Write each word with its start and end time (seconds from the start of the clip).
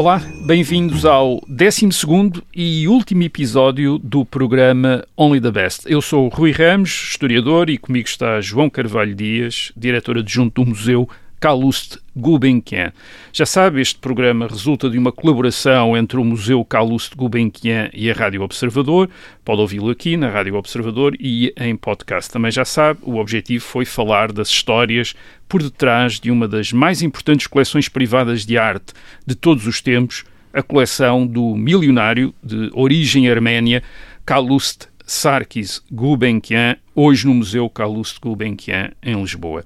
Olá, 0.00 0.18
bem-vindos 0.46 1.04
ao 1.04 1.42
12 1.46 1.90
e 2.56 2.88
último 2.88 3.22
episódio 3.22 3.98
do 3.98 4.24
programa 4.24 5.06
Only 5.14 5.42
the 5.42 5.50
Best. 5.50 5.82
Eu 5.84 6.00
sou 6.00 6.28
Rui 6.28 6.52
Ramos, 6.52 6.88
historiador, 7.10 7.68
e 7.68 7.76
comigo 7.76 8.08
está 8.08 8.40
João 8.40 8.70
Carvalho 8.70 9.14
Dias, 9.14 9.72
diretor 9.76 10.16
adjunto 10.16 10.64
do 10.64 10.70
Museu 10.70 11.06
Calouste 11.40 11.98
Gulbenkian. 12.14 12.92
Já 13.32 13.46
sabe, 13.46 13.80
este 13.80 13.98
programa 13.98 14.46
resulta 14.46 14.90
de 14.90 14.98
uma 14.98 15.10
colaboração 15.10 15.96
entre 15.96 16.18
o 16.18 16.24
Museu 16.24 16.62
Calouste 16.66 17.16
Gulbenkian 17.16 17.88
e 17.94 18.10
a 18.10 18.14
Rádio 18.14 18.42
Observador. 18.42 19.08
Pode 19.42 19.62
ouvi-lo 19.62 19.88
aqui 19.88 20.18
na 20.18 20.28
Rádio 20.28 20.54
Observador 20.54 21.16
e 21.18 21.50
em 21.56 21.74
podcast. 21.74 22.30
Também 22.30 22.50
já 22.50 22.66
sabe, 22.66 23.00
o 23.04 23.16
objetivo 23.16 23.64
foi 23.64 23.86
falar 23.86 24.30
das 24.30 24.50
histórias 24.50 25.14
por 25.48 25.62
detrás 25.62 26.20
de 26.20 26.30
uma 26.30 26.46
das 26.46 26.74
mais 26.74 27.00
importantes 27.00 27.46
coleções 27.46 27.88
privadas 27.88 28.44
de 28.44 28.58
arte 28.58 28.92
de 29.26 29.34
todos 29.34 29.66
os 29.66 29.80
tempos, 29.80 30.24
a 30.52 30.62
coleção 30.62 31.26
do 31.26 31.56
milionário 31.56 32.34
de 32.44 32.70
origem 32.74 33.30
arménia 33.30 33.82
Calouste 34.26 34.88
Sarkis 35.06 35.82
Gulbenkian, 35.90 36.76
hoje 36.94 37.26
no 37.26 37.32
Museu 37.32 37.68
Calouste 37.70 38.20
Gulbenkian, 38.20 38.90
em 39.02 39.18
Lisboa. 39.18 39.64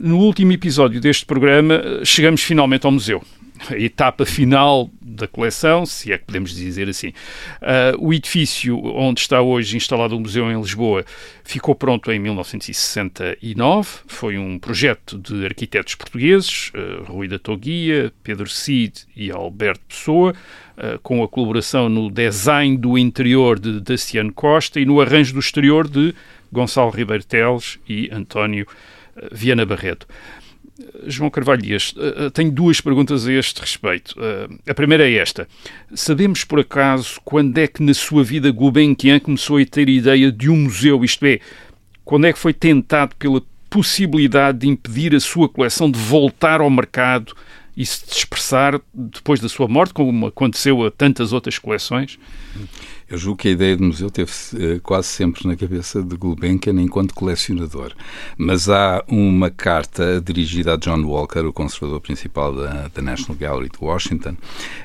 No 0.00 0.18
último 0.18 0.52
episódio 0.52 1.00
deste 1.00 1.24
programa, 1.24 1.80
chegamos 2.04 2.42
finalmente 2.42 2.84
ao 2.84 2.92
museu. 2.92 3.22
A 3.70 3.78
etapa 3.78 4.26
final 4.26 4.90
da 5.00 5.28
coleção, 5.28 5.86
se 5.86 6.12
é 6.12 6.18
que 6.18 6.24
podemos 6.24 6.54
dizer 6.54 6.88
assim. 6.88 7.08
Uh, 7.08 7.96
o 7.98 8.12
edifício 8.12 8.76
onde 8.84 9.20
está 9.20 9.40
hoje 9.40 9.76
instalado 9.76 10.16
o 10.16 10.20
museu 10.20 10.50
em 10.50 10.60
Lisboa 10.60 11.04
ficou 11.44 11.74
pronto 11.74 12.10
em 12.10 12.18
1969. 12.18 13.88
Foi 14.08 14.36
um 14.36 14.58
projeto 14.58 15.16
de 15.16 15.44
arquitetos 15.44 15.94
portugueses, 15.94 16.72
uh, 16.74 17.04
Rui 17.04 17.28
da 17.28 17.38
Toguia, 17.38 18.12
Pedro 18.24 18.48
Cid 18.48 19.06
e 19.16 19.30
Alberto 19.30 19.84
Pessoa, 19.88 20.34
uh, 20.76 20.98
com 20.98 21.22
a 21.22 21.28
colaboração 21.28 21.88
no 21.88 22.10
design 22.10 22.76
do 22.76 22.98
interior 22.98 23.60
de 23.60 23.80
Daciano 23.80 24.32
Costa 24.32 24.80
e 24.80 24.84
no 24.84 25.00
arranjo 25.00 25.32
do 25.32 25.38
exterior 25.38 25.88
de 25.88 26.12
Gonçalo 26.52 26.90
Ribeiro 26.90 27.24
Teles 27.24 27.78
e 27.88 28.10
António 28.12 28.66
Viana 29.32 29.64
Barreto. 29.64 30.06
João 31.06 31.30
Carvalho 31.30 31.62
Dias, 31.62 31.94
eh, 31.96 32.26
eh, 32.26 32.30
tenho 32.30 32.50
duas 32.50 32.80
perguntas 32.80 33.26
a 33.26 33.32
este 33.32 33.60
respeito. 33.60 34.16
Eh, 34.18 34.70
a 34.70 34.74
primeira 34.74 35.08
é 35.08 35.14
esta. 35.14 35.46
Sabemos, 35.94 36.42
por 36.44 36.58
acaso, 36.58 37.20
quando 37.24 37.56
é 37.58 37.68
que 37.68 37.82
na 37.82 37.94
sua 37.94 38.24
vida 38.24 38.50
Gulbenkian 38.50 39.20
começou 39.20 39.58
a 39.58 39.64
ter 39.64 39.88
ideia 39.88 40.32
de 40.32 40.50
um 40.50 40.56
museu, 40.56 41.04
isto 41.04 41.24
é, 41.26 41.38
quando 42.04 42.26
é 42.26 42.32
que 42.32 42.38
foi 42.38 42.52
tentado 42.52 43.14
pela 43.16 43.40
possibilidade 43.70 44.58
de 44.58 44.68
impedir 44.68 45.14
a 45.14 45.20
sua 45.20 45.48
coleção 45.48 45.90
de 45.90 45.98
voltar 45.98 46.60
ao 46.60 46.70
mercado 46.70 47.34
e 47.76 47.84
se 47.84 48.06
dispersar 48.06 48.80
depois 48.92 49.40
da 49.40 49.48
sua 49.48 49.66
morte, 49.66 49.92
como 49.92 50.26
aconteceu 50.26 50.84
a 50.84 50.90
tantas 50.90 51.32
outras 51.32 51.58
coleções? 51.58 52.18
Eu 53.08 53.18
julgo 53.18 53.38
que 53.38 53.48
a 53.48 53.50
ideia 53.50 53.76
do 53.76 53.84
museu 53.84 54.10
teve 54.10 54.30
uh, 54.54 54.80
quase 54.80 55.08
sempre 55.08 55.46
na 55.46 55.56
cabeça 55.56 56.02
de 56.02 56.16
Gulbenkian 56.16 56.80
enquanto 56.80 57.14
colecionador. 57.14 57.92
Mas 58.38 58.68
há 58.68 59.04
uma 59.08 59.50
carta 59.50 60.20
dirigida 60.24 60.74
a 60.74 60.76
John 60.76 61.04
Walker, 61.04 61.40
o 61.40 61.52
conservador 61.52 62.00
principal 62.00 62.54
da, 62.54 62.88
da 62.88 63.02
National 63.02 63.36
Gallery 63.36 63.70
de 63.70 63.84
Washington, 63.84 64.36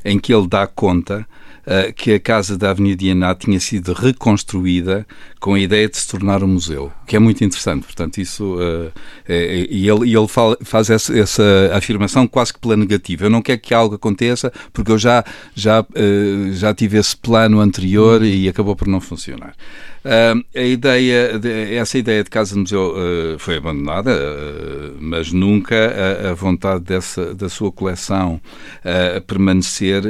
em 0.03 0.19
que 0.19 0.33
ele 0.33 0.47
dá 0.47 0.67
conta 0.67 1.27
uh, 1.65 1.93
que 1.93 2.13
a 2.13 2.19
casa 2.19 2.57
da 2.57 2.71
Avenida 2.71 2.97
Diana 2.97 3.35
tinha 3.35 3.59
sido 3.59 3.93
reconstruída 3.93 5.05
com 5.39 5.53
a 5.53 5.59
ideia 5.59 5.87
de 5.87 5.97
se 5.97 6.07
tornar 6.07 6.43
um 6.43 6.47
museu, 6.47 6.91
que 7.07 7.15
é 7.15 7.19
muito 7.19 7.43
interessante. 7.43 7.83
Portanto, 7.83 8.17
isso. 8.17 8.55
Uh, 8.55 8.91
é, 9.27 9.67
e 9.69 9.89
ele, 9.89 10.15
ele 10.15 10.27
fala, 10.27 10.57
faz 10.63 10.89
essa, 10.89 11.17
essa, 11.17 11.43
afirmação 11.73 12.27
quase 12.27 12.53
que 12.53 12.59
pela 12.59 12.75
negativa. 12.75 13.25
Eu 13.25 13.29
não 13.29 13.41
quero 13.41 13.59
que 13.59 13.73
algo 13.73 13.95
aconteça 13.95 14.51
porque 14.73 14.91
eu 14.91 14.97
já, 14.97 15.23
já, 15.55 15.81
uh, 15.81 16.53
já 16.53 16.73
tive 16.73 16.97
esse 16.97 17.15
plano 17.15 17.59
anterior 17.59 18.23
e 18.23 18.49
acabou 18.49 18.75
por 18.75 18.87
não 18.87 18.99
funcionar. 18.99 19.53
A 20.55 20.61
ideia, 20.61 21.37
de, 21.37 21.75
essa 21.75 21.97
ideia 21.97 22.23
de 22.23 22.29
casa 22.29 22.53
de 22.53 22.61
museu 22.61 22.95
foi 23.37 23.57
abandonada, 23.57 24.11
mas 24.97 25.33
nunca 25.33 25.75
a, 25.75 26.31
a, 26.31 26.33
vontade 26.33 26.85
dessa, 26.85 27.35
da 27.35 27.49
sua 27.49 27.69
coleção 27.69 28.39
permanecer 29.27 30.03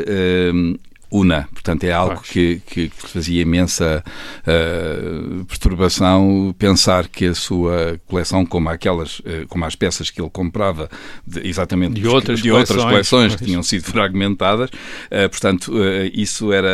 una. 1.11 1.47
Portanto, 1.51 1.83
é 1.83 1.91
algo 1.91 2.21
que, 2.21 2.61
que, 2.65 2.89
que 2.89 3.07
fazia 3.07 3.41
imensa 3.41 4.03
uh, 4.41 5.45
perturbação 5.45 6.53
pensar 6.57 7.07
que 7.07 7.25
a 7.25 7.33
sua 7.33 7.99
coleção, 8.07 8.45
como 8.45 8.69
aquelas, 8.69 9.19
uh, 9.19 9.47
como 9.47 9.65
as 9.65 9.75
peças 9.75 10.09
que 10.09 10.21
ele 10.21 10.29
comprava, 10.29 10.89
de, 11.25 11.47
exatamente 11.47 11.99
de 11.99 12.07
outras, 12.07 12.41
de 12.41 12.49
coleções, 12.49 12.77
outras 12.77 12.91
coleções 12.91 13.35
que 13.35 13.45
tinham 13.45 13.63
sido 13.63 13.83
fragmentadas, 13.89 14.69
uh, 14.69 15.29
portanto, 15.29 15.73
isso 16.13 16.51
era 16.53 16.69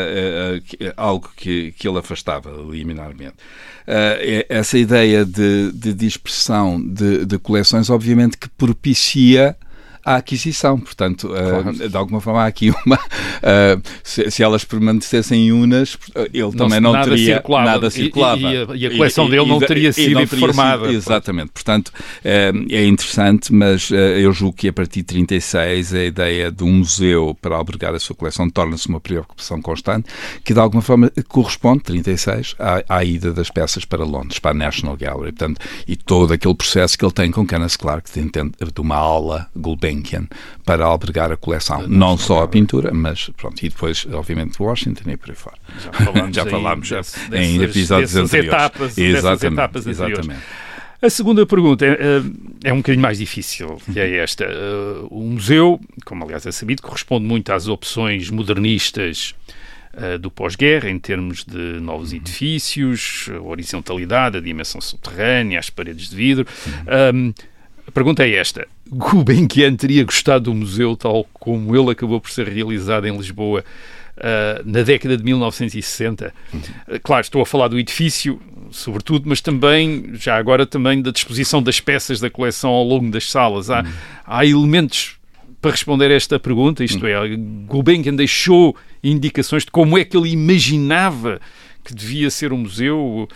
algo 0.98 1.30
que, 1.36 1.72
que 1.74 1.88
ele 1.88 2.00
afastava 2.00 2.52
liminarmente. 2.70 3.36
essa 4.50 4.78
ideia 4.78 5.26
de, 5.26 5.72
de 5.72 5.94
dispersão 5.94 6.82
de, 6.82 7.26
de 7.26 7.38
coleções, 7.38 7.90
obviamente, 7.90 8.38
que 8.38 8.50
propicia 8.50 9.56
à 10.06 10.18
aquisição. 10.18 10.80
Portanto, 10.80 11.28
claro. 11.28 11.70
uh, 11.72 11.90
de 11.90 11.98
alguma 11.98 12.22
forma 12.22 12.44
há 12.44 12.46
aqui 12.46 12.70
uma. 12.86 12.96
Uh, 12.96 13.82
se, 14.04 14.30
se, 14.30 14.44
elas 14.44 14.64
permanecessem 14.64 15.52
unas, 15.52 15.98
ele 16.32 16.44
não, 16.44 16.52
também 16.52 16.80
não 16.80 16.92
nada 16.92 17.10
teria 17.10 17.34
circulava. 17.34 17.66
nada 17.66 17.90
circulava. 17.90 18.42
E, 18.42 18.44
e, 18.44 18.48
a, 18.48 18.76
e 18.76 18.86
a 18.86 18.92
coleção 18.92 19.26
e, 19.26 19.32
dele 19.32 19.46
não 19.48 19.60
teria 19.60 19.92
sido 19.92 20.22
informada. 20.22 20.92
exatamente. 20.92 21.50
Portanto, 21.52 21.90
uh, 21.90 22.66
é 22.70 22.86
interessante, 22.86 23.52
mas 23.52 23.90
eu 23.92 24.32
julgo 24.32 24.56
que 24.56 24.68
a 24.68 24.74
partir 24.74 25.00
de 25.00 25.06
36 25.06 25.94
a 25.94 26.04
ideia 26.04 26.52
de 26.52 26.64
um 26.64 26.72
museu 26.72 27.36
para 27.42 27.56
albergar 27.56 27.96
a 27.96 28.00
sua 28.00 28.16
coleção 28.16 28.50
torna-se 28.50 28.88
uma 28.88 29.00
preocupação 29.00 29.62
constante, 29.62 30.08
que 30.44 30.54
de 30.54 30.60
alguma 30.60 30.82
forma 30.82 31.12
corresponde, 31.28 31.84
36, 31.84 32.56
à, 32.60 32.84
à 32.88 33.04
ida 33.04 33.34
das 33.34 33.50
peças 33.50 33.86
para 33.86 34.04
Londres, 34.04 34.38
para 34.38 34.52
a 34.52 34.54
National 34.54 34.96
Gallery. 34.96 35.32
Portanto, 35.32 35.60
e 35.88 35.96
todo 35.96 36.34
aquele 36.34 36.54
processo 36.54 36.98
que 36.98 37.04
ele 37.04 37.14
tem 37.14 37.32
com 37.32 37.46
Kenneth 37.46 37.78
Clark 37.80 38.10
de, 38.12 38.30
de 38.30 38.82
uma 38.82 38.96
aula 38.96 39.48
Gulbenkian 39.56 39.95
Gulbenkian 39.96 40.28
para 40.66 40.86
albergar 40.86 41.32
a 41.32 41.38
coleção. 41.38 41.88
Não 41.88 42.18
só 42.18 42.44
a 42.44 42.48
pintura, 42.48 42.92
mas 42.94 43.30
pronto, 43.38 43.64
e 43.64 43.70
depois, 43.70 44.06
obviamente, 44.12 44.62
Washington 44.62 45.10
e 45.10 45.18
por 45.18 45.30
aí 45.30 45.36
fora. 45.36 45.58
Já 45.84 45.94
falámos, 45.94 46.36
já 46.36 46.46
falámos 46.46 46.90
desse, 46.90 47.36
em 47.36 47.62
episódios 47.64 48.16
anteriores. 48.16 48.54
Etapas, 48.54 48.98
exatamente, 48.98 49.54
etapas 49.54 49.88
exatamente. 49.88 50.40
A 51.02 51.10
segunda 51.10 51.46
pergunta 51.46 51.86
é, 51.86 51.98
é, 52.64 52.74
um 52.74 52.78
bocadinho 52.78 53.02
mais 53.02 53.18
difícil, 53.18 53.80
que 53.92 54.00
é 54.00 54.18
esta. 54.18 54.46
Uh, 54.46 55.08
o 55.12 55.22
museu, 55.24 55.80
como 56.04 56.24
aliás 56.24 56.46
é 56.46 56.52
sabido, 56.52 56.82
corresponde 56.82 57.26
muito 57.26 57.52
às 57.52 57.68
opções 57.68 58.30
modernistas 58.30 59.36
do 60.20 60.30
pós-guerra, 60.30 60.90
em 60.90 61.00
termos 61.00 61.46
de 61.46 61.80
novos 61.80 62.12
uhum. 62.12 62.18
edifícios, 62.18 63.30
a 63.34 63.40
horizontalidade, 63.40 64.36
a 64.36 64.42
dimensão 64.42 64.82
subterrânea, 64.82 65.58
as 65.58 65.70
paredes 65.70 66.10
de 66.10 66.16
vidro. 66.18 66.46
Uhum. 66.68 67.30
Um, 67.30 67.34
a 67.88 67.92
pergunta 67.92 68.26
é 68.26 68.34
esta: 68.36 68.68
Gulbenkian 68.92 69.76
teria 69.76 70.04
gostado 70.04 70.46
do 70.46 70.54
museu 70.54 70.96
tal 70.96 71.26
como 71.34 71.76
ele 71.76 71.92
acabou 71.92 72.22
por 72.22 72.30
ser 72.30 72.48
realizado 72.48 73.08
em 73.08 73.18
Lisboa 73.18 73.64
uh, 74.18 74.62
na 74.64 74.84
década 74.84 75.18
de 75.18 75.24
1960? 75.24 76.34
Uh, 76.54 77.00
claro, 77.02 77.22
estou 77.22 77.42
a 77.42 77.46
falar 77.46 77.68
do 77.68 77.80
edifício, 77.80 78.40
sobretudo, 78.72 79.28
mas 79.28 79.42
também, 79.42 80.12
já 80.14 80.38
agora, 80.38 80.66
também 80.66 81.02
da 81.02 81.12
disposição 81.12 81.62
das 81.62 81.80
peças 81.80 82.20
da 82.20 82.30
coleção 82.30 82.70
ao 82.70 82.84
longo 82.84 83.10
das 83.10 83.30
salas. 83.30 83.70
Há, 83.70 83.84
há 84.26 84.46
elementos 84.46 85.18
para 85.62 85.72
responder 85.72 86.12
a 86.12 86.14
esta 86.14 86.40
pergunta, 86.40 86.84
isto 86.84 87.08
é, 87.08 87.16
Gulbenkian 87.66 88.14
deixou 88.14 88.76
indicações 89.04 89.66
de 89.66 89.72
como 89.72 89.98
é 89.98 90.06
que 90.06 90.16
ele 90.16 90.30
imaginava 90.30 91.42
que 91.84 91.94
devia 91.94 92.30
ser 92.30 92.54
um 92.54 92.58
museu 92.58 93.28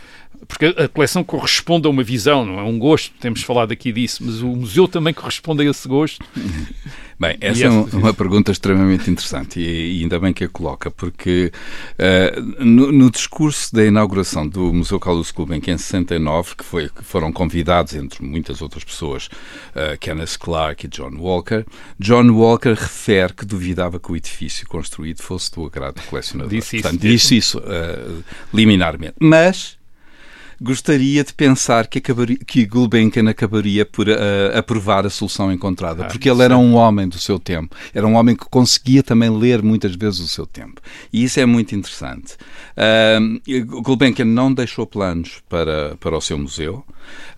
porque 0.47 0.67
a 0.67 0.87
coleção 0.87 1.23
corresponde 1.23 1.87
a 1.87 1.89
uma 1.89 2.03
visão, 2.03 2.45
não 2.45 2.59
é 2.59 2.63
um 2.63 2.77
gosto, 2.77 3.13
temos 3.19 3.43
falado 3.43 3.71
aqui 3.71 3.91
disso, 3.91 4.23
mas 4.25 4.41
o 4.41 4.47
museu 4.47 4.87
também 4.87 5.13
corresponde 5.13 5.65
a 5.65 5.69
esse 5.69 5.87
gosto. 5.87 6.23
Bem, 7.19 7.35
essa 7.41 7.65
é 7.65 7.69
uma 7.69 8.13
pergunta 8.13 8.49
extremamente 8.49 9.11
interessante 9.11 9.59
e, 9.59 10.01
ainda 10.03 10.17
bem 10.17 10.31
que 10.31 10.45
a 10.45 10.47
coloca, 10.47 10.89
porque 10.89 11.51
uh, 11.95 12.63
no, 12.63 12.93
no, 12.93 13.11
discurso 13.11 13.75
da 13.75 13.83
inauguração 13.83 14.47
do 14.47 14.73
Museu 14.73 14.97
Carlos 15.01 15.29
Gulbenkian 15.29 15.73
em 15.73 15.77
69, 15.77 16.55
que, 16.55 16.63
foi, 16.63 16.87
que 16.87 17.03
foram 17.03 17.33
convidados, 17.33 17.93
entre 17.93 18.23
muitas 18.23 18.61
outras 18.61 18.85
pessoas, 18.85 19.25
uh, 19.25 19.97
Kenneth 19.99 20.37
Clark 20.39 20.85
e 20.85 20.89
John 20.89 21.17
Walker, 21.17 21.65
John 21.99 22.29
Walker 22.29 22.69
refere 22.73 23.33
que 23.33 23.45
duvidava 23.45 23.99
que 23.99 24.09
o 24.13 24.15
edifício 24.15 24.65
construído 24.65 25.21
fosse 25.21 25.51
do 25.51 25.65
agrado 25.65 25.95
do 25.95 26.03
colecionador. 26.03 26.49
Disse 26.49 26.77
isso. 26.77 26.83
Portanto, 26.83 27.01
disse 27.01 27.35
isso 27.35 27.59
uh, 27.59 28.23
liminarmente. 28.53 29.15
Mas 29.19 29.77
gostaria 30.61 31.23
de 31.23 31.33
pensar 31.33 31.87
que, 31.87 31.99
acabaria, 31.99 32.37
que 32.37 32.65
Gulbenkian 32.65 33.29
acabaria 33.29 33.85
por 33.85 34.07
uh, 34.07 34.13
aprovar 34.57 35.05
a 35.05 35.09
solução 35.09 35.51
encontrada, 35.51 36.05
ah, 36.05 36.07
porque 36.07 36.29
ele 36.29 36.43
era 36.43 36.57
um 36.57 36.75
homem 36.75 37.07
do 37.07 37.17
seu 37.17 37.39
tempo, 37.39 37.75
era 37.93 38.05
um 38.05 38.15
homem 38.15 38.35
que 38.35 38.45
conseguia 38.45 39.01
também 39.01 39.29
ler 39.29 39.61
muitas 39.63 39.95
vezes 39.95 40.19
o 40.19 40.27
seu 40.27 40.45
tempo. 40.45 40.81
E 41.11 41.23
isso 41.23 41.39
é 41.39 41.45
muito 41.45 41.75
interessante. 41.75 42.35
Uh, 42.75 43.81
Gulbenkian 43.81 44.25
não 44.25 44.53
deixou 44.53 44.85
planos 44.85 45.41
para, 45.47 45.95
para 45.99 46.17
o 46.17 46.21
seu 46.21 46.37
museu. 46.37 46.83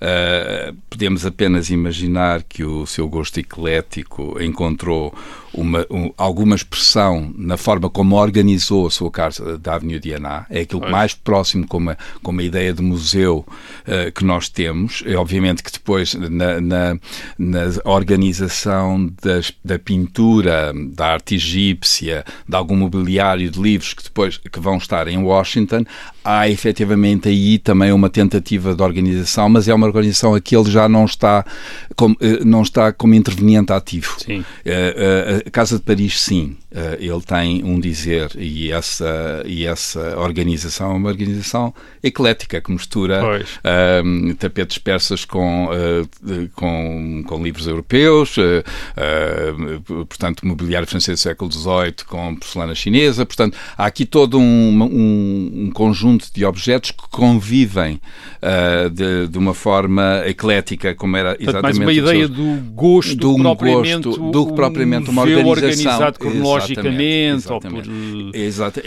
Uh, 0.02 0.76
podemos 0.90 1.26
apenas 1.26 1.70
imaginar 1.70 2.44
que 2.44 2.64
o 2.64 2.86
seu 2.86 3.08
gosto 3.08 3.40
eclético 3.40 4.42
encontrou 4.42 5.14
uma, 5.54 5.86
um, 5.90 6.12
alguma 6.18 6.56
expressão 6.56 7.34
na 7.38 7.58
forma 7.58 7.90
como 7.90 8.16
organizou 8.16 8.88
a 8.88 8.92
sua 8.92 9.12
casa 9.12 9.58
da 9.58 9.76
Avenue 9.76 10.00
Diana. 10.00 10.46
É 10.50 10.62
aquilo 10.62 10.82
pois. 10.82 10.92
mais 10.92 11.14
próximo 11.14 11.68
com 11.68 11.78
uma, 11.78 11.98
com 12.22 12.32
uma 12.32 12.44
ideia 12.44 12.74
de 12.74 12.82
museu 12.82 13.46
uh, 13.48 14.12
que 14.14 14.24
nós 14.24 14.50
temos. 14.50 15.04
É, 15.06 15.16
obviamente 15.16 15.64
que 15.64 15.72
depois, 15.72 16.14
na, 16.14 16.62
na, 16.62 16.98
na 17.38 17.62
organização 17.86 19.12
das, 19.22 19.52
da 19.64 19.78
pintura, 19.78 20.74
da 20.94 21.14
arte 21.14 21.36
egípcia, 21.36 22.24
de 22.48 22.56
algum 22.56 22.76
mobiliário 22.76 23.50
de 23.50 23.60
livros 23.60 23.94
que 23.94 24.04
depois 24.04 24.38
que 24.38 24.60
vão 24.60 24.78
estar 24.78 25.08
em 25.08 25.18
Washington, 25.18 25.84
há 26.24 26.48
efetivamente 26.50 27.30
aí 27.30 27.58
também 27.58 27.92
uma 27.92 28.10
tentativa 28.10 28.76
de 28.76 28.82
organização, 28.82 29.50
mas 29.50 29.68
é 29.68 29.74
uma 29.74 29.88
organização 29.88 30.36
a 30.36 30.42
que 30.42 30.56
ele 30.56 30.70
já 30.70 30.88
não 30.88 31.06
está 31.06 31.46
como, 31.96 32.16
eh, 32.22 32.44
não 32.44 32.62
está 32.62 32.92
como 32.92 33.14
interveniente 33.14 33.74
ativo. 33.74 34.16
Sim. 34.20 34.44
Eh, 34.66 34.96
eh, 34.98 35.41
a 35.46 35.50
Casa 35.50 35.78
de 35.78 35.84
Paris, 35.84 36.20
sim, 36.20 36.58
ele 37.00 37.22
tem 37.22 37.64
um 37.64 37.80
dizer 37.80 38.32
e 38.38 38.72
essa, 38.72 39.44
e 39.46 39.66
essa 39.66 40.18
organização 40.18 40.92
é 40.92 40.94
uma 40.96 41.10
organização 41.10 41.74
eclética 42.04 42.62
que 42.62 42.72
mistura 42.72 43.22
uh, 43.42 44.36
tapetes 44.36 44.78
persas 44.78 45.26
com, 45.26 45.66
uh, 45.66 46.50
com, 46.56 47.24
com 47.28 47.44
livros 47.44 47.68
europeus, 47.68 48.36
uh, 48.38 50.06
portanto, 50.06 50.46
mobiliário 50.46 50.88
francês 50.88 51.20
do 51.20 51.22
século 51.22 51.52
XVIII 51.52 51.94
com 52.08 52.36
porcelana 52.36 52.76
chinesa. 52.76 53.26
Portanto, 53.26 53.58
há 53.78 53.86
aqui 53.86 54.06
todo 54.06 54.40
um, 54.40 54.84
um, 54.84 55.66
um 55.66 55.72
conjunto 55.72 56.28
de 56.34 56.46
objetos 56.46 56.92
que 56.92 57.04
convivem 57.10 58.00
de, 58.92 59.28
de, 59.28 59.38
uma 59.38 59.54
forma 59.54 60.24
eclética, 60.26 60.96
como 60.96 61.16
era 61.16 61.36
exatamente. 61.40 61.62
mais 61.64 61.78
uma 61.78 61.94
ideia 61.94 62.28
do 62.28 62.58
gosto 62.74 63.16
do, 63.16 63.36
um 63.36 63.42
propriamente, 63.42 64.08
gosto, 64.08 64.32
do 64.32 64.48
que 64.48 64.54
propriamente 64.54 65.10
uma 65.10 65.24
organizado 65.36 66.20
cronologicamente 66.20 67.36
exatamente, 67.36 67.88
exatamente. 67.88 68.32
por... 68.32 68.36
Exato. 68.36 68.82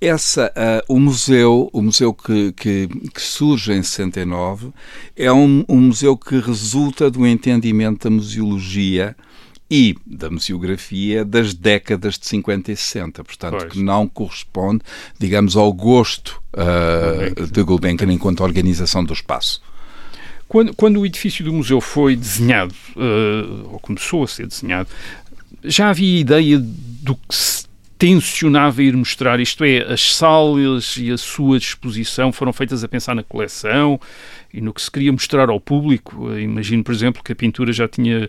Essa, 0.00 0.52
uh, 0.88 0.94
o 0.94 0.98
museu, 0.98 1.70
o 1.72 1.82
museu 1.82 2.12
que, 2.12 2.52
que, 2.52 2.88
que, 3.14 3.20
surge 3.20 3.72
em 3.72 3.82
69 3.82 4.70
é 5.16 5.32
um, 5.32 5.64
um 5.68 5.80
museu 5.80 6.16
que 6.16 6.38
resulta 6.38 7.10
do 7.10 7.26
entendimento 7.26 8.08
da 8.08 8.14
museologia 8.14 9.16
e 9.70 9.96
da 10.04 10.28
museografia 10.28 11.24
das 11.24 11.54
décadas 11.54 12.18
de 12.18 12.26
50 12.26 12.72
e 12.72 12.76
60, 12.76 13.22
portanto, 13.22 13.58
pois. 13.58 13.72
que 13.72 13.80
não 13.80 14.08
corresponde, 14.08 14.82
digamos, 15.18 15.56
ao 15.56 15.72
gosto 15.72 16.42
uh, 16.54 17.46
de 17.46 17.62
Gulbenkian 17.62 18.12
enquanto 18.12 18.42
organização 18.42 19.04
do 19.04 19.12
espaço. 19.12 19.62
Quando, 20.48 20.74
quando, 20.74 20.98
o 20.98 21.06
edifício 21.06 21.44
do 21.44 21.52
museu 21.52 21.80
foi 21.80 22.16
desenhado, 22.16 22.74
uh, 22.96 23.72
ou 23.72 23.78
começou 23.78 24.24
a 24.24 24.26
ser 24.26 24.48
desenhado, 24.48 24.88
já 25.64 25.90
havia 25.90 26.20
ideia 26.20 26.58
do 26.58 27.14
que 27.14 27.34
se 27.34 27.68
tensionava 27.98 28.82
ir 28.82 28.96
mostrar, 28.96 29.40
isto 29.40 29.62
é, 29.62 29.92
as 29.92 30.14
salas 30.14 30.96
e 30.96 31.10
a 31.10 31.18
sua 31.18 31.58
disposição 31.58 32.32
foram 32.32 32.50
feitas 32.50 32.82
a 32.82 32.88
pensar 32.88 33.14
na 33.14 33.22
coleção 33.22 34.00
e 34.54 34.58
no 34.58 34.72
que 34.72 34.80
se 34.80 34.90
queria 34.90 35.12
mostrar 35.12 35.50
ao 35.50 35.60
público. 35.60 36.34
Imagino, 36.34 36.82
por 36.82 36.94
exemplo, 36.94 37.22
que 37.22 37.32
a 37.32 37.36
pintura 37.36 37.74
já 37.74 37.86
tinha 37.86 38.26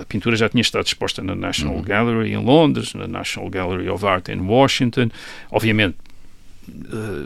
a 0.00 0.04
pintura 0.04 0.36
já 0.36 0.48
tinha 0.48 0.60
estado 0.60 0.86
exposta 0.86 1.22
na 1.22 1.34
National 1.34 1.76
uhum. 1.76 1.82
Gallery 1.82 2.32
em 2.32 2.36
Londres, 2.36 2.94
na 2.94 3.08
National 3.08 3.48
Gallery 3.50 3.88
of 3.88 4.06
Art 4.06 4.28
em 4.28 4.40
Washington. 4.40 5.08
Obviamente, 5.50 5.96
eh, 5.96 6.05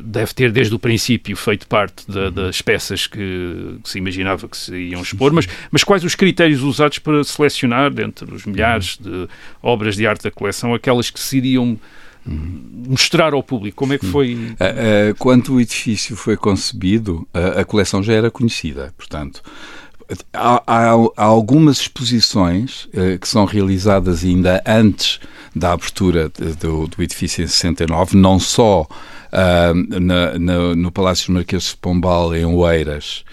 deve 0.03 0.35
ter 0.35 0.53
desde 0.53 0.75
o 0.75 0.79
princípio 0.79 1.37
feito 1.37 1.67
parte 1.67 2.11
da, 2.11 2.27
uhum. 2.27 2.33
das 2.33 2.61
peças 2.61 3.07
que, 3.07 3.79
que, 3.83 3.89
se 3.89 3.99
imaginava 3.99 4.49
que 4.49 4.57
se 4.57 4.75
iam 4.75 5.03
expor, 5.03 5.33
mas, 5.33 5.49
mas 5.71 5.83
quais 5.85 6.05
os 6.05 6.15
critérios 6.15 6.63
usados 6.63 6.99
para 6.99 7.23
selecionar, 7.25 7.93
dentre 7.93 8.33
os 8.33 8.45
milhares 8.45 8.99
uhum. 8.99 9.27
de 9.27 9.29
obras 9.63 9.97
de 9.97 10.07
arte 10.07 10.25
da 10.25 10.31
coleção, 10.31 10.75
aquelas 10.75 11.11
que 11.11 11.21
se 11.21 11.39
iriam 11.39 11.79
uhum. 12.27 12.85
mostrar 12.89 13.33
ao 13.33 13.43
público? 13.43 13.77
Como 13.77 13.93
é 13.93 13.99
que 13.99 14.07
foi? 14.07 14.55
Quando 15.19 15.55
o 15.55 15.61
edifício 15.61 16.17
foi 16.17 16.37
concebido, 16.37 17.27
a, 17.33 17.65
coleção 17.65 18.03
já 18.03 18.13
era 18.13 18.31
conhecida, 18.31 18.93
portanto. 18.97 19.43
Há, 20.33 20.61
há, 20.67 20.91
há, 21.17 21.23
algumas 21.23 21.83
exposições 21.83 22.87
uh, 22.87 23.17
que 23.21 23.29
são 23.29 23.45
realizadas 23.45 24.25
ainda 24.25 24.61
antes 24.67 25.21
da 25.55 25.73
abertura 25.73 26.29
de, 26.29 26.55
do, 26.55 26.89
do, 26.89 27.03
edifício 27.03 27.45
em 27.45 27.47
69, 27.47 28.17
não 28.17 28.39
só 28.39 28.89
uh, 29.33 30.01
na, 30.01 30.39
na, 30.39 30.75
no 30.75 30.91
Palácio 30.91 31.33
Marquês 31.33 31.65
de 31.65 31.77
Pombal, 31.77 32.35
em 32.35 32.45
Oeiras, 32.45 33.25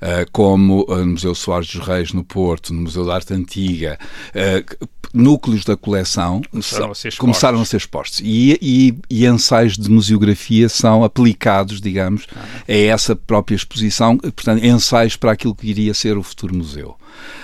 uh, 0.00 0.30
como 0.32 0.86
no 0.88 1.06
Museu 1.06 1.34
Soares 1.34 1.72
dos 1.72 1.86
Reis, 1.86 2.12
no 2.12 2.24
Porto, 2.24 2.72
no 2.72 2.82
Museu 2.82 3.04
da 3.04 3.14
Arte 3.14 3.34
Antiga, 3.34 3.98
uh, 4.30 4.88
núcleos 5.12 5.64
da 5.64 5.76
coleção 5.76 6.42
começaram, 6.50 6.90
a, 6.90 6.94
ser 6.94 7.16
começaram 7.16 7.60
a 7.60 7.64
ser 7.64 7.78
expostos. 7.78 8.20
E, 8.22 8.58
e, 8.60 8.94
e, 9.08 9.26
ensaios 9.26 9.76
de 9.76 9.90
museografia 9.90 10.68
são 10.68 11.04
aplicados, 11.04 11.80
digamos, 11.80 12.26
ah. 12.34 12.44
a 12.68 12.72
essa 12.72 13.16
própria 13.16 13.56
exposição, 13.56 14.18
portanto, 14.18 14.64
ensaios 14.64 15.16
para 15.16 15.32
aquilo 15.32 15.54
que 15.54 15.68
iria 15.68 15.94
ser 15.94 16.18
o 16.18 16.22
futuro 16.22 16.54
museu. 16.54 16.96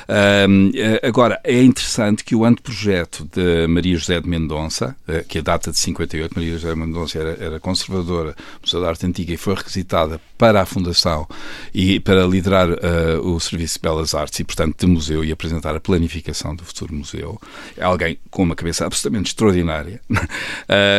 Eh, 0.09 1.01
agora, 1.03 1.41
é 1.45 1.63
interessante 1.63 2.25
que 2.25 2.35
o 2.35 2.45
anteprojeto 2.45 3.29
de 3.33 3.67
Maria 3.67 3.97
José 3.97 4.21
de 4.21 4.29
Mendonça, 4.29 4.97
eh, 5.09 5.25
que 5.27 5.39
a 5.39 5.43
data 5.43 5.71
de 5.71 5.79
58, 5.79 6.35
Maria 6.35 6.53
José 6.53 6.75
de 6.75 6.79
Mendonça 6.79 7.19
era, 7.19 7.45
era 7.45 7.61
conservadora 7.61 8.33
do 8.33 8.63
Museu 8.63 8.81
da 8.81 8.89
Arte 8.89 9.07
Antiga 9.07 9.33
e 9.33 9.37
foi 9.37 9.55
requisitada 9.55 10.21
para 10.43 10.61
a 10.61 10.67
Fundação 10.67 11.29
e 11.73 12.01
para 12.01 12.27
liderar 12.27 12.69
uh, 12.69 13.21
o 13.23 13.39
Serviço 13.39 13.75
de 13.75 13.83
Belas 13.83 14.13
Artes 14.13 14.41
e, 14.41 14.45
portanto, 14.45 14.77
de 14.77 14.87
museu 14.87 15.25
e 15.25 15.31
apresentar 15.31 15.77
a 15.77 15.79
planificação 15.81 16.57
do 16.57 16.65
futuro 16.65 16.93
museu. 16.93 17.41
É 17.77 17.85
alguém 17.85 18.19
com 18.29 18.43
uma 18.43 18.57
cabeça 18.57 18.85
absolutamente 18.85 19.31
extraordinária. 19.31 20.01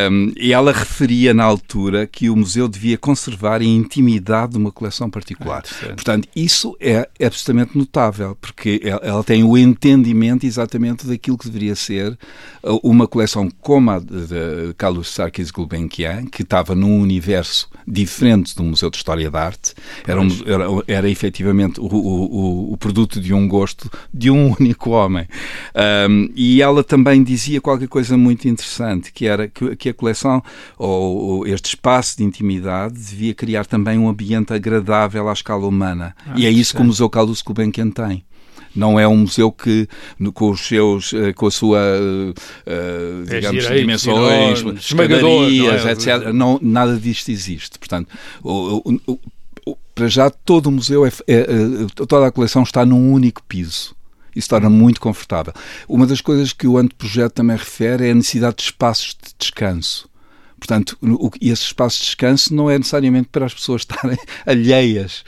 um, 0.10 0.32
e 0.38 0.54
ela 0.54 0.72
referia 0.72 1.34
na 1.34 1.44
altura 1.44 2.08
que 2.08 2.30
o 2.30 2.36
museu 2.38 2.70
devia 2.70 2.98
conservar 2.98 3.60
a 3.60 3.66
intimidade 3.66 4.54
de 4.54 4.58
uma 4.58 4.72
coleção 4.72 5.10
particular. 5.10 5.64
É 5.82 5.88
portanto, 5.88 6.30
isso 6.34 6.78
é 6.80 7.10
absolutamente 7.22 7.78
notável, 7.78 8.38
porque 8.40 8.63
ela 9.02 9.24
tem 9.24 9.44
o 9.44 9.58
entendimento 9.58 10.46
exatamente 10.46 11.08
daquilo 11.08 11.38
que 11.38 11.46
deveria 11.46 11.76
ser 11.76 12.18
uh, 12.64 12.80
uma 12.84 13.08
coleção 13.08 13.50
como 13.62 13.92
a 13.92 14.00
de 14.00 14.74
Carlos 14.78 15.10
Sarkis 15.10 15.52
Gulbenkian, 15.52 16.26
que 16.26 16.42
estava 16.42 16.76
num 16.76 17.00
universo 17.00 17.70
diferente 17.88 18.56
do 18.56 18.64
Museu 18.64 18.90
de 18.90 18.98
História 18.98 19.30
da 19.30 19.46
Arte, 19.46 19.74
era, 20.08 20.22
um, 20.22 20.28
era, 20.46 20.66
era 20.88 21.10
efetivamente 21.10 21.80
o, 21.80 21.86
o, 21.86 22.74
o, 22.74 22.78
produto 22.78 23.20
de 23.20 23.34
um 23.34 23.48
gosto 23.48 23.90
de 24.14 24.30
um 24.30 24.54
único 24.60 24.92
homem. 24.92 25.28
Um, 26.10 26.30
e 26.36 26.62
ela 26.62 26.84
também 26.84 27.24
dizia 27.24 27.62
qualquer 27.62 27.88
coisa 27.88 28.18
muito 28.18 28.48
interessante, 28.48 29.12
que 29.12 29.26
era 29.26 29.48
que, 29.48 29.76
que 29.76 29.90
a 29.90 29.94
coleção, 29.94 30.44
ou, 30.78 31.18
ou, 31.18 31.48
este 31.48 31.70
espaço 31.70 32.18
de 32.18 32.24
intimidade, 32.24 32.94
devia 32.94 33.34
criar 33.34 33.66
também 33.66 33.98
um 33.98 34.08
ambiente 34.08 34.54
agradável 34.54 35.30
à 35.30 35.34
escala 35.34 35.68
humana. 35.68 36.16
Ah, 36.26 36.34
e 36.36 36.46
é 36.46 36.50
isso 36.50 36.76
que 36.76 36.82
o 36.82 36.86
Museu 36.86 37.10
Carlos 37.10 37.42
Gulbenkian 37.42 37.90
tem 37.90 38.24
não 38.76 39.00
é 39.00 39.08
um 39.08 39.18
museu 39.18 39.52
que 39.52 39.88
com 40.34 40.52
os 40.52 40.62
seus 40.62 41.14
eh, 41.14 41.34
com 41.34 41.48
a 41.48 41.52
sua 41.52 41.80
uh, 41.80 43.26
digamos 43.26 43.64
direitos, 43.64 43.80
dimensões 43.80 44.60
escadarias, 44.78 45.86
é? 45.86 45.92
etc 45.92 46.34
não 46.34 46.60
nada 46.62 46.98
disto 46.98 47.30
existe 47.30 47.78
portanto 47.78 48.10
o, 48.44 49.00
o, 49.08 49.20
o, 49.66 49.78
para 49.94 50.08
já 50.08 50.30
todo 50.30 50.68
o 50.68 50.72
museu 50.72 51.06
é, 51.06 51.10
é, 51.28 51.40
é, 51.42 51.46
toda 52.08 52.28
a 52.28 52.32
coleção 52.32 52.64
está 52.64 52.86
num 52.86 53.12
único 53.12 53.44
piso 53.44 53.96
isso 54.36 54.50
torna 54.50 54.70
muito 54.70 55.00
confortável. 55.00 55.54
Uma 55.88 56.08
das 56.08 56.20
coisas 56.20 56.54
que 56.54 56.68
o 56.68 56.78
anteprojeto 56.78 57.36
também 57.36 57.56
refere 57.56 58.08
é 58.08 58.12
a 58.12 58.16
necessidade 58.16 58.56
de 58.58 58.64
espaços 58.64 59.16
de 59.22 59.32
descanso. 59.38 60.10
Portanto, 60.64 60.98
o, 61.02 61.30
esse 61.42 61.64
espaço 61.64 61.98
de 61.98 62.06
descanso 62.06 62.56
não 62.56 62.70
é 62.70 62.78
necessariamente 62.78 63.28
para 63.30 63.46
as 63.46 63.54
pessoas 63.54 63.82
estarem 63.92 64.18
alheias, 64.46 65.26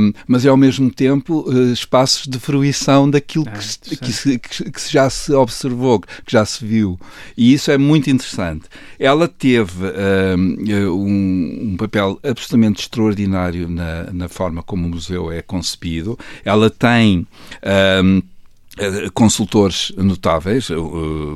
um, 0.00 0.12
mas 0.28 0.46
é 0.46 0.48
ao 0.48 0.56
mesmo 0.56 0.88
tempo 0.92 1.40
uh, 1.40 1.72
espaços 1.72 2.28
de 2.28 2.38
fruição 2.38 3.10
daquilo 3.10 3.46
ah, 3.48 3.50
que, 3.50 3.64
se, 3.64 3.78
que, 3.96 4.12
se, 4.12 4.38
que, 4.38 4.70
que, 4.70 4.92
já 4.92 5.10
se 5.10 5.32
observou, 5.32 5.98
que 5.98 6.08
já 6.28 6.44
se 6.44 6.64
viu. 6.64 7.00
E 7.36 7.52
isso 7.52 7.72
é 7.72 7.76
muito 7.76 8.08
interessante. 8.08 8.66
Ela 8.96 9.26
teve 9.26 9.86
um, 10.88 11.72
um 11.72 11.76
papel 11.76 12.20
absolutamente 12.22 12.82
extraordinário 12.82 13.68
na, 13.68 14.04
na, 14.12 14.28
forma 14.28 14.62
como 14.62 14.86
o 14.86 14.90
museu 14.90 15.32
é 15.32 15.42
concebido. 15.42 16.16
Ela 16.44 16.70
tem. 16.70 17.26
Um, 18.04 18.18
eh, 18.18 18.29
consultores 19.14 19.92
notáveis, 19.96 20.68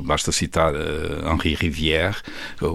basta 0.03 0.31
citar 0.31 0.73
Henri 1.25 1.55
Rivière, 1.55 2.17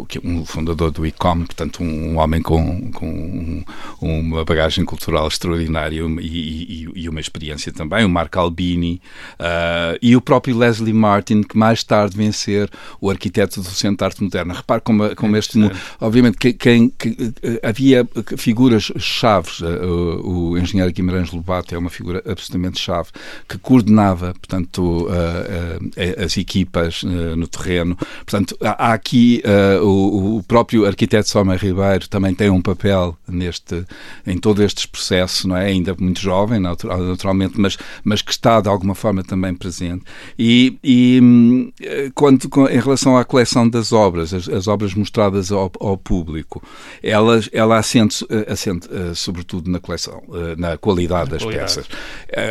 que 0.09 0.19
é 0.19 0.21
um 0.25 0.45
fundador 0.45 0.91
do 0.91 1.07
ICOM, 1.07 1.45
portanto 1.45 1.83
um, 1.83 2.19
homem 2.19 2.43
com, 2.43 2.91
com 2.93 3.65
uma 4.01 4.45
bagagem 4.45 4.85
cultural 4.85 5.29
extraordinária 5.29 6.01
e, 6.21 6.27
e, 6.27 6.89
e 6.95 7.09
uma 7.09 7.21
experiência 7.21 7.73
também. 7.73 8.05
O 8.05 8.09
Marco 8.09 8.39
Albini 8.39 9.01
uh, 9.39 9.99
e 10.01 10.17
o 10.17 10.21
próprio 10.21 10.57
Leslie 10.57 10.93
Martin, 10.93 11.43
que 11.43 11.57
mais 11.57 11.83
tarde 11.83 12.17
vem 12.17 12.33
ser 12.33 12.71
o 13.01 13.11
arquiteto 13.11 13.61
do 13.61 13.69
Centro 13.69 13.99
de 13.99 14.05
Arte 14.05 14.23
Moderna. 14.23 14.55
Repare 14.55 14.81
como, 14.81 15.15
como 15.17 15.37
este. 15.37 15.59
Obviamente, 16.01 16.37
quem, 16.39 16.53
quem 16.53 16.89
que, 16.91 17.17
havia 17.63 18.07
figuras 18.37 18.93
chaves. 18.99 19.61
Uh, 19.61 20.21
o 20.23 20.59
engenheiro 20.59 20.93
Guimarães 20.93 21.31
Lobato 21.31 21.75
é 21.75 21.79
uma 21.79 21.91
figura 21.91 22.23
absolutamente 22.27 22.79
chave 22.79 23.11
que 23.49 23.59
coordenava, 23.59 24.35
portanto, 24.35 24.60
uh, 25.07 26.25
as 26.25 26.37
equipas 26.37 27.03
no 27.37 27.47
terreno. 27.47 27.97
Portanto, 27.97 28.57
há 28.61 28.93
aqui 28.93 29.43
o, 29.83 30.43
próprio 30.47 30.87
arquiteto 30.87 31.29
Sommer 31.29 31.59
Ribeiro 31.59 32.09
também 32.09 32.35
tem 32.35 32.51
um 32.51 32.61
papel 32.61 33.17
neste, 33.29 33.85
em 34.27 34.39
todo 34.39 34.63
este 34.63 34.89
processo, 34.89 35.49
não 35.49 35.57
é? 35.57 35.67
Ainda 35.67 35.95
muito 35.99 36.21
jovem, 36.21 36.61
naturalmente, 36.61 37.61
mas, 37.61 37.77
mas 38.03 38.23
que 38.23 38.33
está 38.33 38.61
de 38.61 38.69
alguma 38.69 38.95
forma 38.95 39.23
também 39.23 39.55
presente. 39.55 40.05
E, 40.39 40.79
e 40.83 41.71
quando, 42.15 42.49
em 42.71 42.81
relação 42.81 43.17
à 43.17 43.25
coleção 43.25 43.69
das 43.69 43.93
obras, 43.93 44.33
as, 44.35 44.49
as 44.49 44.67
obras 44.67 44.95
mostradas 44.95 45.53
ao, 45.53 45.71
ao, 45.81 45.97
público, 45.97 46.63
elas, 47.03 47.49
ela 47.53 47.79
assente, 47.79 48.27
assente 48.49 48.89
sobretudo 49.15 49.71
na 49.71 49.79
coleção, 49.79 50.23
na 50.57 50.77
qualidade 50.77 51.31
das 51.31 51.43
qualidade. 51.43 51.75
peças. 51.75 51.89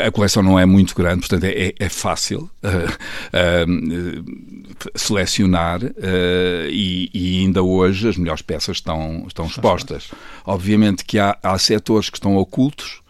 A 0.08 0.12
coleção 0.12 0.44
não 0.44 0.60
é 0.60 0.66
muito 0.66 0.96
grande, 0.96 1.20
portanto 1.20 1.44
é, 1.44 1.74
é 1.78 1.90
fácil 2.00 2.50
uh, 2.64 2.68
uh, 3.68 4.90
selecionar 4.96 5.84
uh, 5.84 6.70
e, 6.70 7.10
e, 7.14 7.40
ainda 7.42 7.62
hoje 7.62 8.10
as 8.10 8.18
melhores 8.18 8.42
peças 8.42 8.78
estão, 8.78 9.26
estão 9.28 9.46
expostas. 9.46 10.10
Obviamente 10.46 11.06
que 11.06 11.20
há, 11.20 11.38
há 11.44 11.58
setores 11.58 12.10
que 12.10 12.18
estão 12.18 12.38
ocultos, 12.38 13.02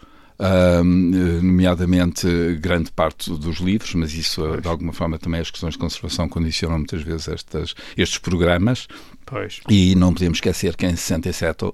nomeadamente 0.84 2.28
grande 2.62 2.92
parte 2.92 3.30
dos 3.30 3.58
livros, 3.58 3.94
mas 3.94 4.14
isso 4.14 4.42
pois. 4.42 4.62
de 4.62 4.68
alguma 4.68 4.94
forma 4.94 5.20
também 5.20 5.42
as 5.42 5.52
questões 5.52 5.74
de 5.74 5.80
conservação 5.80 6.30
condicionam 6.30 6.78
muitas 6.78 7.02
vezes 7.02 7.28
estas, 7.28 7.76
estes 7.98 8.18
programas. 8.20 8.88
Pois. 9.26 9.60
E 9.70 9.94
não 9.96 10.12
podemos 10.12 10.38
esquecer 10.38 10.76
que 10.76 10.88
em 10.88 10.96
67 10.96 11.66
uh, 11.66 11.74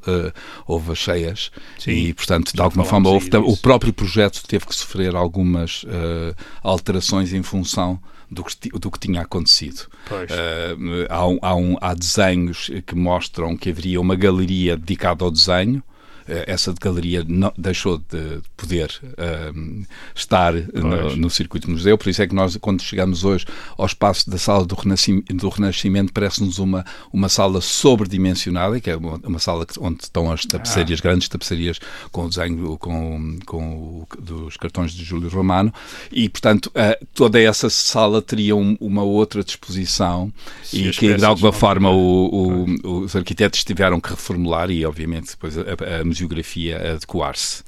houve 0.67 0.91
as 0.91 0.97
cheias 0.97 1.51
Sim, 1.79 1.91
e, 1.91 2.13
portanto, 2.13 2.51
de 2.53 2.61
alguma 2.61 2.83
forma, 2.83 3.09
houve, 3.09 3.29
o 3.37 3.55
próprio 3.55 3.93
projeto 3.93 4.43
teve 4.45 4.65
que 4.65 4.75
sofrer 4.75 5.15
algumas 5.15 5.83
uh, 5.83 6.35
alterações 6.61 7.31
em 7.31 7.41
função 7.41 7.97
do 8.29 8.43
que, 8.43 8.69
do 8.69 8.91
que 8.91 8.99
tinha 8.99 9.21
acontecido. 9.21 9.87
Uh, 10.11 11.07
há, 11.09 11.27
um, 11.27 11.39
há, 11.41 11.55
um, 11.55 11.77
há 11.79 11.93
desenhos 11.93 12.69
que 12.85 12.95
mostram 12.95 13.55
que 13.55 13.69
haveria 13.69 14.01
uma 14.01 14.15
galeria 14.15 14.75
dedicada 14.75 15.23
ao 15.23 15.31
desenho, 15.31 15.81
eh, 15.81 15.94
essa 16.27 16.73
galeria 16.79 17.23
não, 17.27 17.53
deixou 17.57 17.97
de 17.97 18.39
poder 18.57 18.89
um, 19.55 19.83
estar 20.13 20.53
no, 20.53 21.15
no, 21.15 21.29
circuito 21.29 21.69
museu, 21.69 21.97
por 21.97 22.09
isso 22.09 22.21
é 22.21 22.27
que 22.27 22.33
nós, 22.33 22.57
quando 22.57 22.81
chegamos 22.81 23.23
hoje 23.23 23.45
ao 23.77 23.85
espaço 23.85 24.29
da 24.29 24.37
sala 24.37 24.65
do 24.65 24.75
Renascimento, 24.75 25.33
do 25.33 25.49
Renascimento 25.49 26.13
parece-nos 26.13 26.57
uma, 26.57 26.85
uma 27.13 27.29
sala 27.29 27.61
sobredimensionada, 27.61 28.79
que 28.79 28.89
é 28.89 28.95
uma, 28.95 29.19
uma 29.23 29.39
sala 29.39 29.65
onde 29.79 30.03
estão 30.03 30.31
as 30.31 30.45
tapeçarias, 30.45 30.99
ah. 30.99 31.03
grandes 31.03 31.29
tapeçarias 31.29 31.79
com 32.11 32.25
o 32.25 32.29
desenho 32.29 32.77
com, 32.77 33.37
com 33.45 34.07
dos 34.19 34.57
cartões 34.57 34.91
de 34.91 35.03
Júlio 35.03 35.29
Romano, 35.29 35.73
e 36.11 36.27
portanto 36.29 36.67
uh, 36.67 37.05
toda 37.13 37.39
essa 37.39 37.69
sala 37.69 38.21
teria 38.21 38.55
um, 38.55 38.75
uma 38.79 39.03
outra 39.03 39.43
disposição 39.43 40.31
e 40.73 40.89
que 40.91 41.13
de 41.13 41.25
alguma 41.25 41.51
forma 41.51 41.89
o, 41.91 42.65
o, 42.83 42.99
os 43.01 43.15
arquitetos 43.15 43.63
tiveram 43.63 43.99
que 43.99 44.09
reformular 44.09 44.71
e 44.71 44.85
obviamente 44.85 45.31
depois 45.31 45.57
a, 45.57 45.61
a 46.01 46.03
museografia 46.15 46.93
adequar-se. 46.93 47.63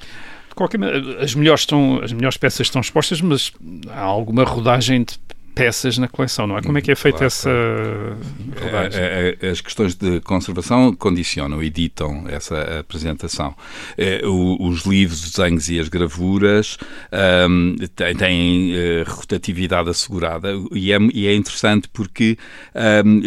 De 0.50 0.56
qualquer 0.56 0.78
maneira, 0.78 1.24
as 1.24 1.36
melhores, 1.36 1.62
estão, 1.62 2.00
as 2.04 2.12
melhores 2.14 2.38
peças 2.38 2.62
estão 2.62 2.82
expostas, 2.82 3.22
mas 3.22 3.52
há 3.90 4.02
alguma 4.02 4.44
rodagem 4.44 5.04
de 5.04 5.20
peças 5.58 5.98
na 5.98 6.08
coleção, 6.08 6.46
não 6.46 6.58
é? 6.58 6.62
Como 6.62 6.78
é 6.78 6.82
que 6.82 6.92
é 6.92 6.96
feita 6.96 7.18
claro, 7.18 7.28
essa. 7.28 7.50
É, 8.94 9.38
é, 9.42 9.48
é, 9.48 9.50
as 9.50 9.60
questões 9.60 9.96
de 9.96 10.22
conservação 10.22 10.94
condicionam, 10.94 11.64
editam 11.64 12.26
essa 12.30 12.80
apresentação. 12.80 13.56
Os 14.60 14.86
livros, 14.86 15.24
os 15.24 15.32
desenhos 15.32 15.70
e 15.70 15.80
as 15.80 15.90
gravuras 15.90 16.78
um, 17.50 17.76
têm 17.96 18.74
uh, 18.74 19.04
rotatividade 19.08 19.90
assegurada 19.90 20.50
e 20.72 20.92
é, 20.92 21.36
interessante 21.36 21.90
porque 21.90 22.38
um, 23.04 23.22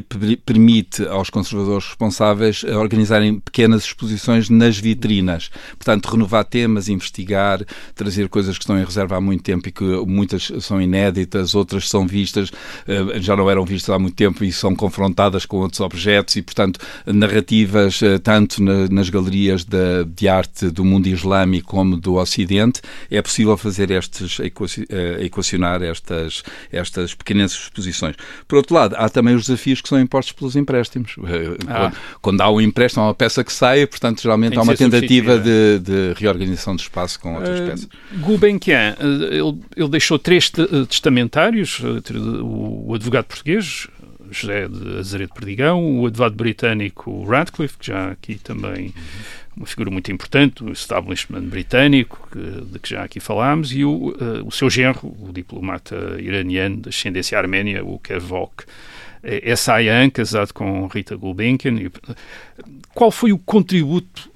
permite 0.45 1.07
aos 1.07 1.31
conservadores 1.31 1.87
responsáveis 1.87 2.63
organizarem 2.63 3.41
pequenas 3.41 3.85
exposições 3.85 4.49
nas 4.49 4.79
vitrinas. 4.79 5.51
Portanto, 5.71 6.07
renovar 6.07 6.45
temas, 6.45 6.89
investigar, 6.89 7.65
trazer 7.95 8.29
coisas 8.29 8.57
que 8.57 8.63
estão 8.63 8.79
em 8.79 8.85
reserva 8.85 9.17
há 9.17 9.21
muito 9.21 9.43
tempo 9.43 9.69
e 9.69 9.73
que 9.73 9.85
muitas 10.07 10.53
são 10.61 10.81
inéditas, 10.81 11.55
outras 11.55 11.89
são 11.89 12.07
vistas 12.07 12.20
vistas, 12.21 12.51
eh, 12.87 13.21
já 13.21 13.35
não 13.35 13.51
eram 13.51 13.65
vistas 13.65 13.95
há 13.95 13.99
muito 13.99 14.15
tempo 14.15 14.45
e 14.45 14.53
são 14.53 14.75
confrontadas 14.75 15.47
com 15.47 15.59
outros 15.59 15.81
objetos 15.81 16.37
e, 16.37 16.43
portanto, 16.43 16.79
narrativas 17.07 18.03
eh, 18.03 18.19
tanto 18.19 18.63
nas 18.63 19.09
galerias 19.09 19.65
de, 19.65 20.05
de 20.05 20.29
arte 20.29 20.71
do 20.71 20.85
mundo 20.85 21.07
islâmico 21.07 21.69
como 21.69 21.97
do 21.97 22.17
Ocidente, 22.17 22.83
é 23.11 23.23
possível 23.23 23.57
fazer 23.57 23.91
estes, 23.91 24.39
eh, 24.41 25.25
equacionar 25.25 25.83
estas, 25.83 26.43
estas 26.71 27.15
pequenas 27.15 27.53
exposições. 27.53 28.17
Por 28.47 28.57
outro 28.57 28.75
lado, 28.75 28.95
há 28.99 29.09
também 29.09 29.35
os 29.35 29.47
desafios 29.47 29.81
que 29.81 29.89
são 29.89 29.99
impostos 29.99 30.33
pelos 30.33 30.57
empréstimos. 30.57 31.17
Ah. 31.69 31.93
Quando, 32.21 32.41
há 32.41 32.51
um 32.51 32.61
empréstimo, 32.61 33.05
há 33.05 33.07
uma 33.09 33.15
peça 33.15 33.43
que 33.43 33.53
sai, 33.53 33.87
portanto, 33.87 34.21
geralmente 34.21 34.59
há 34.59 34.63
uma 34.63 34.77
tentativa 34.77 35.39
de, 35.39 35.79
de, 35.79 36.15
reorganização 36.17 36.77
de 36.77 36.83
espaço 36.83 37.19
com 37.21 37.35
outras 37.35 37.61
uh, 37.61 37.65
peças. 37.65 37.89
Gulbenkian, 38.21 38.97
ele, 39.01 39.61
ele 39.77 39.89
deixou 39.89 40.19
três 40.19 40.51
testamentários, 40.89 41.81
o, 42.19 42.95
advogado 42.95 43.27
português, 43.27 43.89
José 44.31 44.69
de 44.69 44.99
Azaredo 44.99 45.35
Perdigão, 45.35 46.01
o 46.01 46.07
advogado 46.07 46.35
britânico 46.35 47.25
Radcliffe, 47.25 47.79
que 47.79 47.87
já 47.87 48.11
aqui 48.11 48.37
também 48.37 48.95
uma 49.57 49.67
figura 49.67 49.91
muito 49.91 50.11
importante, 50.13 50.63
o 50.63 50.73
establishment 50.73 51.43
britânico, 51.43 52.29
que, 52.31 52.39
de 52.73 52.79
que 52.79 52.91
já 52.91 53.03
aqui 53.03 53.21
falámos, 53.21 53.73
e 53.73 53.85
o, 53.85 54.11
uh, 54.11 54.47
o 54.47 54.51
seu 54.51 54.71
genro, 54.71 55.15
o 55.21 55.33
diplomata 55.33 56.17
iraniano 56.19 56.77
de 56.77 56.89
ascendência 56.89 57.37
arménia, 57.37 57.85
o 57.85 57.99
Kervok. 57.99 58.65
É, 59.23 59.51
é 59.51 59.57
Sayan, 59.57 60.09
casado 60.09 60.55
com 60.55 60.87
Rita 60.87 61.15
Gulbenkian. 61.17 61.75
Qual 62.95 63.11
foi 63.11 63.33
o 63.33 63.39
contributo 63.39 64.30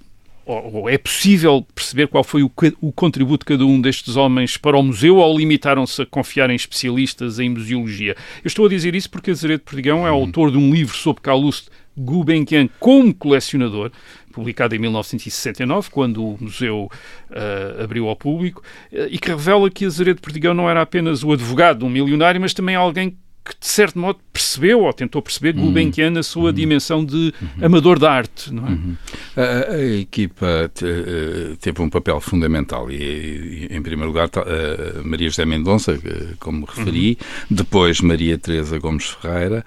ou, 0.46 0.88
é 0.88 0.98
possível 0.98 1.66
perceber 1.74 2.08
qual 2.08 2.22
foi 2.22 2.42
o, 2.42 2.50
o, 2.80 2.92
contributo 2.92 3.44
de 3.44 3.54
cada 3.54 3.66
um 3.66 3.80
destes 3.80 4.16
homens 4.16 4.56
para 4.56 4.76
o 4.76 4.82
museu 4.82 5.16
ou 5.16 5.38
limitaram-se 5.38 6.02
a 6.02 6.06
confiar 6.06 6.50
em 6.50 6.54
especialistas 6.54 7.38
em 7.38 7.48
museologia? 7.48 8.14
Eu 8.42 8.48
estou 8.48 8.66
a 8.66 8.68
dizer 8.68 8.94
isso 8.94 9.08
porque 9.08 9.30
Azeredo 9.30 9.62
Perdigão 9.62 10.06
é 10.06 10.10
uhum. 10.10 10.18
autor 10.18 10.50
de 10.50 10.58
um 10.58 10.72
livro 10.72 10.96
sobre 10.96 11.22
Calouste 11.22 11.70
Gulbenkian 11.96 12.68
como 12.78 13.14
colecionador, 13.14 13.90
publicado 14.32 14.74
em 14.74 14.78
1969, 14.78 15.90
quando 15.90 16.24
o 16.24 16.36
museu 16.40 16.90
uh, 17.30 17.82
abriu 17.82 18.08
ao 18.08 18.16
público, 18.16 18.62
uh, 18.92 19.06
e 19.08 19.18
que 19.18 19.28
revela 19.28 19.70
que 19.70 19.84
Azeredo 19.84 20.20
Perdigão 20.20 20.52
não 20.52 20.68
era 20.68 20.82
apenas 20.82 21.22
o 21.22 21.32
advogado 21.32 21.78
de 21.78 21.84
um 21.84 21.90
milionário, 21.90 22.40
mas 22.40 22.52
também 22.52 22.74
alguém 22.74 23.16
que, 23.44 23.52
de 23.60 23.66
certo 23.66 23.98
modo, 23.98 24.18
percebeu 24.32 24.80
ou 24.80 24.92
tentou 24.92 25.20
perceber 25.20 25.54
uhum. 25.54 25.66
Gulbenkian 25.66 26.10
na 26.10 26.22
sua 26.22 26.44
uhum. 26.46 26.52
dimensão 26.52 27.04
de 27.04 27.34
uhum. 27.40 27.66
amador 27.66 27.98
da 27.98 28.10
arte. 28.10 28.52
Não 28.52 28.66
é? 28.66 28.70
Uhum. 28.70 28.96
A, 29.36 29.72
a, 29.74 29.84
equipa 30.00 30.70
eh, 30.82 31.56
teve 31.60 31.82
um 31.82 31.90
papel 31.90 32.20
fundamental 32.20 32.90
e, 32.90 32.96
e 32.96 33.68
em 33.70 33.82
primeiro 33.82 34.08
lugar, 34.10 34.28
uh, 34.28 35.06
Maria 35.06 35.28
José 35.28 35.44
Mendonça, 35.44 35.98
como 36.38 36.64
referi, 36.64 37.18
uhum. 37.20 37.56
depois 37.56 38.00
Maria 38.00 38.38
Teresa 38.38 38.78
Gomes 38.78 39.10
Ferreira, 39.10 39.64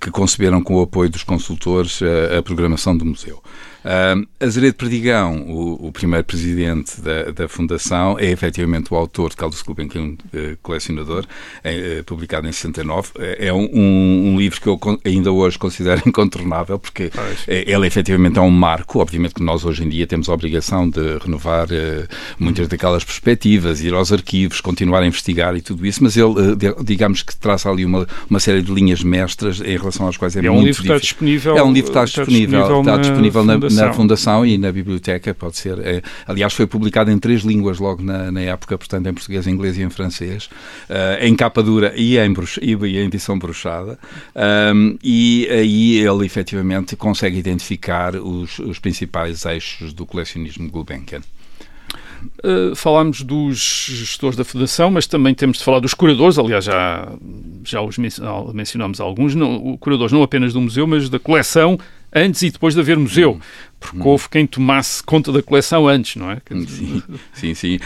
que 0.00 0.10
conceberam 0.10 0.62
com 0.62 0.76
o 0.76 0.82
apoio 0.82 1.10
dos 1.10 1.24
consultores 1.24 2.00
a 2.36 2.42
programação 2.42 2.96
do 2.96 3.04
museu. 3.04 3.42
Uh, 3.86 4.26
Azeredo 4.40 4.74
Perdigão, 4.74 5.42
o, 5.48 5.86
o, 5.86 5.92
primeiro 5.92 6.24
presidente 6.24 7.00
da, 7.00 7.30
da, 7.30 7.48
Fundação, 7.48 8.18
é 8.18 8.28
efetivamente 8.32 8.92
o 8.92 8.96
autor 8.96 9.30
de 9.30 9.36
Clube, 9.36 9.86
que 9.86 9.96
é 9.96 10.00
um 10.00 10.14
uh, 10.14 10.56
colecionador, 10.60 11.24
é, 11.62 12.00
uh, 12.00 12.04
publicado 12.04 12.48
em 12.48 12.52
69. 12.52 13.10
É, 13.16 13.46
é 13.46 13.52
um, 13.52 13.68
um, 13.72 14.32
um, 14.32 14.38
livro 14.38 14.60
que 14.60 14.66
eu 14.66 14.80
ainda 15.04 15.30
hoje 15.30 15.56
considero 15.56 16.02
incontornável, 16.06 16.80
porque 16.80 17.12
é, 17.46 17.70
ele 17.70 17.86
efetivamente 17.86 18.38
é 18.38 18.42
um 18.42 18.50
marco. 18.50 18.98
Obviamente 18.98 19.34
que 19.34 19.42
nós 19.42 19.64
hoje 19.64 19.84
em 19.84 19.88
dia 19.88 20.04
temos 20.04 20.28
a 20.28 20.34
obrigação 20.34 20.88
de 20.90 21.18
renovar 21.18 21.68
eh, 21.70 22.06
muitas 22.38 22.66
daquelas 22.66 23.04
perspectivas, 23.04 23.80
ir 23.82 23.94
aos 23.94 24.12
arquivos, 24.12 24.60
continuar 24.60 25.02
a 25.02 25.06
investigar 25.06 25.54
e 25.56 25.60
tudo 25.60 25.86
isso, 25.86 26.02
mas 26.02 26.16
ele, 26.16 26.34
digamos 26.82 27.22
que 27.22 27.36
traça 27.36 27.70
ali 27.70 27.84
uma, 27.84 28.06
uma 28.28 28.40
série 28.40 28.62
de 28.62 28.72
linhas 28.72 29.02
mestras 29.02 29.60
em 29.60 29.76
relação 29.76 30.08
às 30.08 30.16
quais 30.16 30.34
é, 30.34 30.40
é 30.40 30.42
muito 30.42 30.54
um 30.54 30.64
livro 30.64 30.82
difícil. 30.82 30.96
Está 30.96 31.02
disponível, 31.02 31.56
é 31.56 31.62
um 31.62 31.72
livro 31.72 31.92
que 31.92 31.98
está, 31.98 32.04
está 32.04 32.24
disponível, 32.24 32.80
está 32.80 32.96
disponível 32.96 33.44
na, 33.44 33.58
na, 33.58 33.75
Fundação. 33.76 33.86
Na 33.88 33.92
Fundação 33.92 34.46
e 34.46 34.58
na 34.58 34.72
biblioteca, 34.72 35.34
pode 35.34 35.56
ser. 35.56 35.78
É, 35.78 36.02
aliás, 36.26 36.52
foi 36.52 36.66
publicado 36.66 37.10
em 37.10 37.18
três 37.18 37.42
línguas 37.42 37.78
logo 37.78 38.02
na, 38.02 38.30
na 38.32 38.40
época, 38.40 38.76
portanto, 38.76 39.06
em 39.06 39.14
português, 39.14 39.46
em 39.46 39.50
inglês 39.50 39.78
e 39.78 39.82
em 39.82 39.90
francês, 39.90 40.46
uh, 40.88 41.22
em 41.22 41.34
capa 41.34 41.62
dura 41.62 41.92
e 41.96 42.18
em, 42.18 42.32
bruxa, 42.32 42.60
e 42.62 42.74
em 42.74 43.06
edição 43.06 43.38
bruxada. 43.38 43.98
Um, 44.74 44.96
e 45.02 45.48
aí 45.50 45.98
ele 45.98 46.24
efetivamente 46.24 46.96
consegue 46.96 47.38
identificar 47.38 48.16
os, 48.16 48.58
os 48.58 48.78
principais 48.78 49.44
eixos 49.44 49.92
do 49.92 50.06
colecionismo 50.06 50.70
Gulbenkian. 50.70 51.22
Uh, 52.42 52.74
falámos 52.74 53.22
dos 53.22 53.86
gestores 53.88 54.36
da 54.36 54.44
Federação, 54.44 54.90
mas 54.90 55.06
também 55.06 55.34
temos 55.34 55.58
de 55.58 55.64
falar 55.64 55.80
dos 55.80 55.94
curadores. 55.94 56.38
Aliás, 56.38 56.64
já, 56.64 57.08
já 57.64 57.80
os 57.80 57.98
mencionámos 57.98 59.00
alguns. 59.00 59.34
Não, 59.34 59.76
curadores 59.76 60.12
não 60.12 60.22
apenas 60.22 60.52
do 60.52 60.60
museu, 60.60 60.86
mas 60.86 61.08
da 61.08 61.18
coleção 61.18 61.78
antes 62.16 62.42
e 62.42 62.50
depois 62.50 62.74
de 62.74 62.80
haver 62.80 62.96
museu 62.98 63.38
porque 63.78 63.98
hum. 63.98 64.06
houve 64.06 64.28
quem 64.28 64.46
tomasse 64.46 65.02
conta 65.02 65.30
da 65.30 65.42
coleção 65.42 65.86
antes, 65.86 66.16
não 66.16 66.30
é? 66.30 66.38
Sim, 66.66 67.02
sim. 67.32 67.54
sim. 67.54 67.78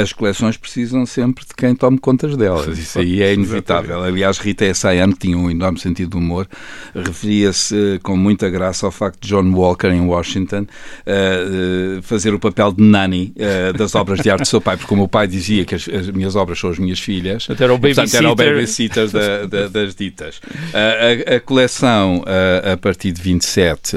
As 0.00 0.12
coleções 0.12 0.56
precisam 0.56 1.04
sempre 1.06 1.44
de 1.44 1.54
quem 1.54 1.74
tome 1.74 1.98
contas 1.98 2.36
delas. 2.36 2.78
Isso 2.78 2.98
aí 2.98 3.22
é 3.22 3.34
inevitável. 3.34 4.02
Aliás, 4.02 4.38
Rita 4.38 4.64
Essayan, 4.64 5.12
que 5.12 5.18
tinha 5.18 5.36
um 5.36 5.50
enorme 5.50 5.78
sentido 5.78 6.10
de 6.10 6.16
humor, 6.16 6.48
referia-se 6.94 7.74
eh, 7.74 7.98
com 8.02 8.16
muita 8.16 8.48
graça 8.48 8.86
ao 8.86 8.92
facto 8.92 9.20
de 9.20 9.28
John 9.28 9.50
Walker, 9.52 9.88
em 9.88 10.00
Washington, 10.00 10.62
uh, 10.62 12.02
fazer 12.02 12.32
o 12.34 12.38
papel 12.38 12.72
de 12.72 12.82
nanny 12.82 13.34
uh, 13.36 13.76
das 13.76 13.94
obras 13.94 14.20
de 14.20 14.30
arte 14.30 14.42
do 14.42 14.48
seu 14.48 14.60
pai, 14.60 14.76
porque 14.76 14.88
como 14.88 15.04
o 15.04 15.08
pai 15.08 15.26
dizia 15.26 15.64
que 15.64 15.74
as, 15.74 15.88
as 15.88 16.10
minhas 16.10 16.36
obras 16.36 16.58
são 16.58 16.70
as 16.70 16.78
minhas 16.78 17.00
filhas, 17.00 17.46
Até 17.50 17.64
era 17.64 17.74
o 17.74 17.78
babysitter, 17.78 18.34
babysitter 18.34 19.10
da, 19.10 19.46
da, 19.46 19.68
das 19.68 19.94
ditas. 19.94 20.40
A, 20.72 21.36
a, 21.36 21.40
coleção, 21.40 22.24
a 22.72 22.76
partir 22.76 23.12
de 23.12 23.20
27, 23.20 23.96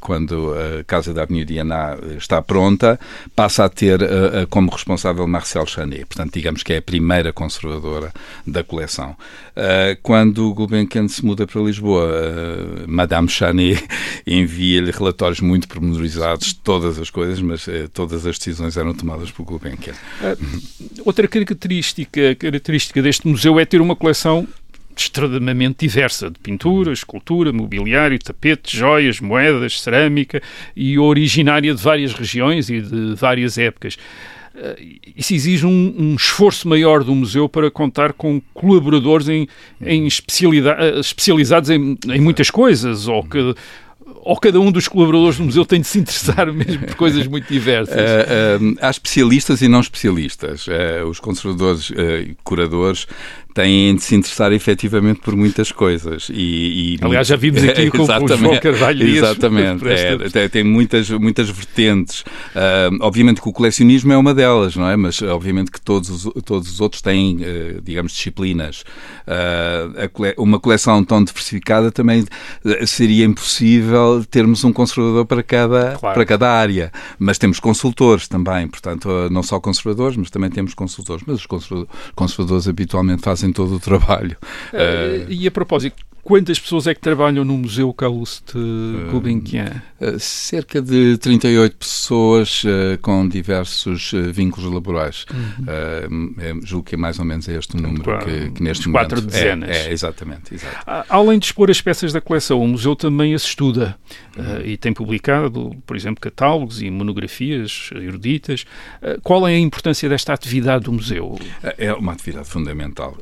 quando 0.00 0.54
a 0.54 0.84
Casa 0.88 1.12
da 1.12 1.22
Avenida 1.22 1.52
Diana 1.52 1.98
está 2.16 2.40
pronta, 2.40 2.98
passa 3.36 3.66
a 3.66 3.68
ter 3.68 4.00
uh, 4.02 4.46
como 4.48 4.70
responsável 4.70 5.26
Marcel 5.28 5.66
Chanet. 5.66 6.06
Portanto, 6.06 6.32
digamos 6.32 6.62
que 6.62 6.72
é 6.72 6.78
a 6.78 6.82
primeira 6.82 7.30
conservadora 7.30 8.10
da 8.46 8.64
coleção. 8.64 9.10
Uh, 9.50 9.98
quando 10.02 10.48
o 10.48 10.54
Gulbenkian 10.54 11.06
se 11.06 11.22
muda 11.22 11.46
para 11.46 11.60
Lisboa, 11.60 12.06
uh, 12.06 12.90
Madame 12.90 13.28
Chanet 13.28 13.86
envia-lhe 14.26 14.90
relatórios 14.90 15.42
muito 15.42 15.68
pormenorizados 15.68 16.48
de 16.48 16.54
todas 16.56 16.98
as 16.98 17.10
coisas, 17.10 17.38
mas 17.40 17.66
todas 17.92 18.24
as 18.24 18.38
decisões 18.38 18.76
eram 18.78 18.94
tomadas 18.94 19.30
por 19.30 19.44
Gulbenkian. 19.44 19.94
outra 21.04 21.28
característica, 21.28 22.34
característica 22.34 23.02
deste 23.02 23.28
museu 23.28 23.60
é 23.60 23.66
ter 23.66 23.82
uma 23.82 23.94
coleção 23.94 24.48
extremamente 25.02 25.86
diversa, 25.86 26.30
de 26.30 26.38
pintura, 26.38 26.92
escultura, 26.92 27.52
mobiliário, 27.52 28.18
tapetes, 28.18 28.78
joias, 28.78 29.20
moedas, 29.20 29.80
cerâmica 29.80 30.42
e 30.76 30.98
originária 30.98 31.74
de 31.74 31.82
várias 31.82 32.12
regiões 32.12 32.68
e 32.68 32.80
de 32.80 33.14
várias 33.14 33.58
épocas. 33.58 33.96
Eh, 34.54 34.76
isso 35.16 35.34
exige 35.34 35.66
um, 35.66 35.94
um, 35.96 36.14
esforço 36.14 36.68
maior 36.68 37.04
do 37.04 37.14
museu 37.14 37.48
para 37.48 37.70
contar 37.70 38.12
com 38.12 38.40
colaboradores 38.52 39.28
em, 39.28 39.48
em 39.80 40.06
eh, 40.06 41.00
especializados 41.00 41.70
em, 41.70 41.96
em 42.06 42.20
muitas 42.20 42.50
coisas, 42.50 43.06
ou 43.06 43.22
que 43.22 43.54
ou 44.20 44.36
cada 44.36 44.60
um 44.60 44.70
dos 44.70 44.88
colaboradores 44.88 45.38
do 45.38 45.44
museu 45.44 45.64
tem 45.64 45.80
de 45.80 45.86
se 45.86 45.98
interessar 45.98 46.50
mesmo 46.52 46.86
por 46.86 46.94
coisas 46.96 47.26
muito 47.26 47.50
diversas? 47.50 47.94
Uh, 47.94 48.64
uh, 48.64 48.76
há 48.80 48.90
especialistas 48.90 49.62
e 49.62 49.68
não 49.68 49.80
especialistas. 49.80 50.66
Uh, 50.66 51.06
os 51.08 51.20
conservadores 51.20 51.90
e 51.90 52.36
curadores 52.44 53.06
têm 53.58 53.96
de 53.96 54.02
se 54.04 54.14
interessar 54.14 54.52
efetivamente 54.52 55.18
por 55.18 55.34
muitas 55.34 55.72
coisas. 55.72 56.28
E, 56.32 56.94
e 56.94 56.98
Aliás, 57.02 57.26
já 57.26 57.34
vimos 57.34 57.60
aqui 57.66 57.90
com 57.90 58.04
o 58.04 58.06
João 58.06 58.60
Carvalho 58.60 59.04
Exatamente, 59.04 59.84
é, 60.38 60.48
tem 60.48 60.62
muitas, 60.62 61.10
muitas 61.10 61.50
vertentes. 61.50 62.20
Uh, 62.20 62.96
obviamente 63.00 63.40
que 63.40 63.48
o 63.48 63.52
colecionismo 63.52 64.12
é 64.12 64.16
uma 64.16 64.32
delas, 64.32 64.76
não 64.76 64.88
é? 64.88 64.96
Mas 64.96 65.20
obviamente 65.22 65.72
que 65.72 65.80
todos 65.80 66.08
os, 66.08 66.32
todos 66.44 66.70
os 66.70 66.80
outros 66.80 67.02
têm, 67.02 67.36
uh, 67.36 67.82
digamos, 67.82 68.12
disciplinas. 68.12 68.84
Uh, 69.26 70.08
cole 70.10 70.34
uma 70.36 70.60
coleção 70.60 71.02
tão 71.02 71.24
diversificada 71.24 71.90
também 71.90 72.24
seria 72.86 73.24
impossível 73.24 74.24
termos 74.30 74.62
um 74.62 74.72
conservador 74.72 75.26
para 75.26 75.42
cada, 75.42 75.96
claro. 75.98 76.14
para 76.14 76.24
cada 76.24 76.50
área. 76.50 76.92
Mas 77.18 77.38
temos 77.38 77.58
consultores 77.58 78.28
também, 78.28 78.68
portanto, 78.68 79.08
não 79.30 79.42
só 79.42 79.58
conservadores, 79.58 80.16
mas 80.16 80.30
também 80.30 80.50
temos 80.50 80.74
consultores. 80.74 81.24
Mas 81.26 81.38
os 81.38 81.46
conservadores 82.14 82.68
habitualmente 82.68 83.22
fazem 83.22 83.47
fazem 83.48 83.52
todo 83.52 83.76
o 83.76 83.80
trabalho. 83.80 84.36
Uh, 84.72 85.26
e 85.28 85.46
a 85.46 85.50
propósito, 85.50 85.96
Quantas 86.28 86.58
pessoas 86.58 86.86
é 86.86 86.94
que 86.94 87.00
trabalham 87.00 87.42
no 87.42 87.56
Museu 87.56 87.90
Calouste 87.94 88.52
Gulbenkian? 89.10 89.82
Uh, 89.98 90.20
cerca 90.20 90.82
de 90.82 91.16
38 91.16 91.74
pessoas 91.74 92.64
uh, 92.64 92.98
com 93.00 93.26
diversos 93.26 94.12
uh, 94.12 94.30
vínculos 94.30 94.70
laborais. 94.70 95.24
Uhum. 95.32 96.34
É, 96.38 96.54
julgo 96.66 96.84
que 96.84 96.96
é 96.96 96.98
mais 96.98 97.18
ou 97.18 97.24
menos 97.24 97.48
este 97.48 97.76
o 97.76 97.80
número 97.80 98.04
quatro, 98.04 98.26
que, 98.28 98.50
que, 98.50 98.62
neste 98.62 98.88
momento... 98.90 99.08
Quatro 99.08 99.18
é, 99.20 99.22
dezenas. 99.22 99.70
É, 99.70 99.88
é 99.88 99.92
exatamente. 99.92 100.54
exato. 100.54 100.76
Além 101.08 101.38
de 101.38 101.46
expor 101.46 101.70
as 101.70 101.80
peças 101.80 102.12
da 102.12 102.20
coleção, 102.20 102.60
o 102.60 102.68
museu 102.68 102.94
também 102.94 103.34
as 103.34 103.44
estuda 103.44 103.96
uhum. 104.36 104.66
e 104.66 104.76
tem 104.76 104.92
publicado, 104.92 105.74
por 105.86 105.96
exemplo, 105.96 106.20
catálogos 106.20 106.82
e 106.82 106.90
monografias 106.90 107.88
eruditas. 107.94 108.66
qual 109.22 109.48
é 109.48 109.54
a 109.54 109.58
importância 109.58 110.06
desta 110.10 110.34
atividade 110.34 110.84
do 110.84 110.92
museu? 110.92 111.38
É 111.78 111.90
uma 111.94 112.12
atividade 112.12 112.48
fundamental. 112.50 113.16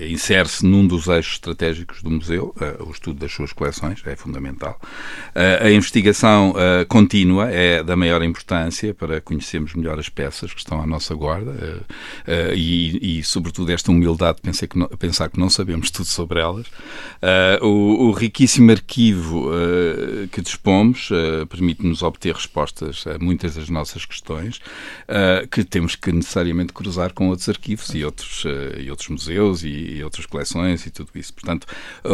Insere-se 0.00 0.66
num 0.66 0.84
dos 0.84 1.06
eixos 1.06 1.34
estratégicos 1.34 2.02
do 2.02 2.10
museu 2.10 2.23
museu, 2.24 2.54
uh, 2.56 2.88
o 2.88 2.90
estudo 2.90 3.20
das 3.20 3.32
suas 3.32 3.52
coleções 3.52 4.00
é 4.06 4.16
fundamental. 4.16 4.80
Uh, 5.34 5.66
a 5.66 5.70
investigação 5.70 6.50
uh, 6.50 6.86
contínua 6.86 7.50
é 7.50 7.82
da 7.82 7.94
maior 7.94 8.22
importância 8.22 8.94
para 8.94 9.20
conhecermos 9.20 9.74
melhor 9.74 9.98
as 9.98 10.08
peças 10.08 10.52
que 10.52 10.58
estão 10.58 10.80
à 10.80 10.86
nossa 10.86 11.14
guarda 11.14 11.84
e, 12.54 13.18
e, 13.18 13.22
sobretudo, 13.22 13.70
esta 13.70 13.90
humildade 13.90 14.36
de 14.36 14.42
pensar 14.42 14.66
que 14.66 14.78
não, 14.78 14.86
pensar 14.88 15.28
que 15.28 15.38
não 15.38 15.50
sabemos 15.50 15.90
tudo 15.92 16.06
sobre 16.06 16.40
elas. 16.40 16.66
O, 17.60 18.08
o, 18.08 18.12
riquíssimo 18.12 18.70
arquivo 18.70 19.50
que 20.30 20.40
dispomos 20.40 21.10
permite-nos 21.48 22.02
obter 22.02 22.34
respostas 22.34 23.04
a 23.06 23.18
muitas 23.18 23.56
das 23.56 23.68
nossas 23.68 24.04
questões 24.04 24.60
que 25.50 25.64
temos 25.64 25.96
que 25.96 26.12
necessariamente 26.12 26.72
cruzar 26.72 27.12
com 27.12 27.28
outros 27.28 27.48
arquivos 27.48 27.94
e 27.94 28.04
outros, 28.04 28.44
e 28.78 28.90
outros 28.90 29.08
museus 29.08 29.62
e 29.64 30.02
outras 30.02 30.26
coleções 30.26 30.86
e 30.86 30.90
tudo 30.90 31.10
isso. 31.14 31.32
Portanto, 31.32 31.66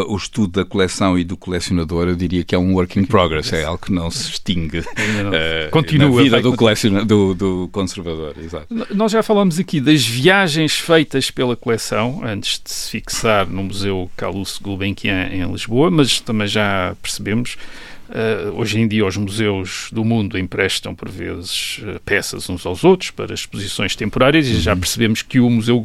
o 0.07 0.17
estudo 0.17 0.61
da 0.61 0.65
coleção 0.65 1.19
e 1.19 1.25
do 1.25 1.37
colecionador, 1.37 2.09
eu 2.09 2.17
diria 2.17 2.45
que 2.45 2.55
é 2.55 2.59
um 2.59 2.75
work 2.75 2.99
in 2.99 3.05
progress, 3.05 3.53
é 3.53 3.65
algo 3.65 3.85
que 3.85 3.93
não 3.93 4.11
se 4.11 4.31
extingue 4.31 4.85
não. 5.23 5.31
Uh, 5.31 5.71
Continua, 5.71 6.17
na 6.17 6.23
vida 6.23 6.41
do, 6.41 6.57
coleciona, 6.57 7.05
do, 7.05 7.35
do 7.35 7.69
conservador. 7.73 8.35
Exato. 8.39 8.67
Nós 8.95 9.13
já 9.13 9.23
falamos 9.23 9.59
aqui 9.59 9.81
das 9.81 10.05
viagens 10.05 10.75
feitas 10.75 11.31
pela 11.31 11.57
coleção 11.57 12.21
antes 12.25 12.61
de 12.63 12.71
se 12.71 12.91
fixar 12.91 13.47
no 13.47 13.65
Museu 13.65 14.11
Calouste 14.17 14.63
Gulbenkian 14.63 15.29
em 15.33 15.51
Lisboa, 15.51 15.91
mas 15.91 16.21
também 16.21 16.47
já 16.47 16.95
percebemos 17.03 17.57
Uh, 18.11 18.59
hoje 18.59 18.81
em 18.81 18.89
dia, 18.89 19.07
os 19.07 19.17
museus 19.17 19.89
do 19.93 20.05
mundo 20.05 20.37
emprestam, 20.37 20.95
por 20.95 21.09
vezes, 21.09 21.81
peças 22.05 22.51
uns 22.51 22.67
aos 22.67 22.83
outros 22.83 23.13
para 23.13 23.33
exposições 23.33 23.95
temporárias 23.95 24.49
e 24.49 24.61
já 24.61 24.75
uhum. 24.75 24.81
percebemos 24.81 25.23
que 25.23 25.39
o 25.39 25.49
Museu 25.49 25.81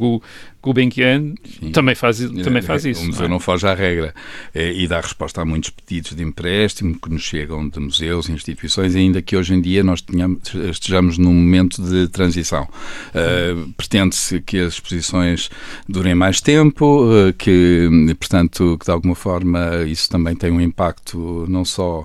Gulbenkian 0.66 1.34
também 1.72 1.94
faz, 1.94 2.18
também 2.18 2.60
faz 2.60 2.84
isso. 2.84 3.02
O 3.02 3.06
museu 3.06 3.20
não, 3.20 3.26
é? 3.26 3.30
não 3.30 3.40
foge 3.40 3.66
à 3.68 3.72
regra 3.72 4.12
é, 4.52 4.72
e 4.72 4.88
dá 4.88 5.00
resposta 5.00 5.40
a 5.40 5.44
muitos 5.44 5.70
pedidos 5.70 6.16
de 6.16 6.22
empréstimo 6.24 6.98
que 6.98 7.08
nos 7.08 7.22
chegam 7.22 7.68
de 7.68 7.78
museus 7.78 8.28
e 8.28 8.32
instituições, 8.32 8.96
ainda 8.96 9.22
que 9.22 9.36
hoje 9.36 9.54
em 9.54 9.60
dia 9.60 9.84
nós 9.84 10.00
tenhamos, 10.00 10.40
estejamos 10.54 11.18
num 11.18 11.32
momento 11.32 11.80
de 11.80 12.08
transição. 12.08 12.64
Uh, 13.10 13.72
Pretende-se 13.76 14.40
que 14.40 14.58
as 14.58 14.74
exposições 14.74 15.48
durem 15.88 16.16
mais 16.16 16.40
tempo, 16.40 17.04
uh, 17.04 17.32
que, 17.34 17.88
portanto, 18.18 18.76
que 18.80 18.86
de 18.86 18.90
alguma 18.90 19.14
forma 19.14 19.84
isso 19.86 20.10
também 20.10 20.34
tem 20.34 20.50
um 20.50 20.60
impacto 20.60 21.46
não 21.48 21.64
só 21.64 22.04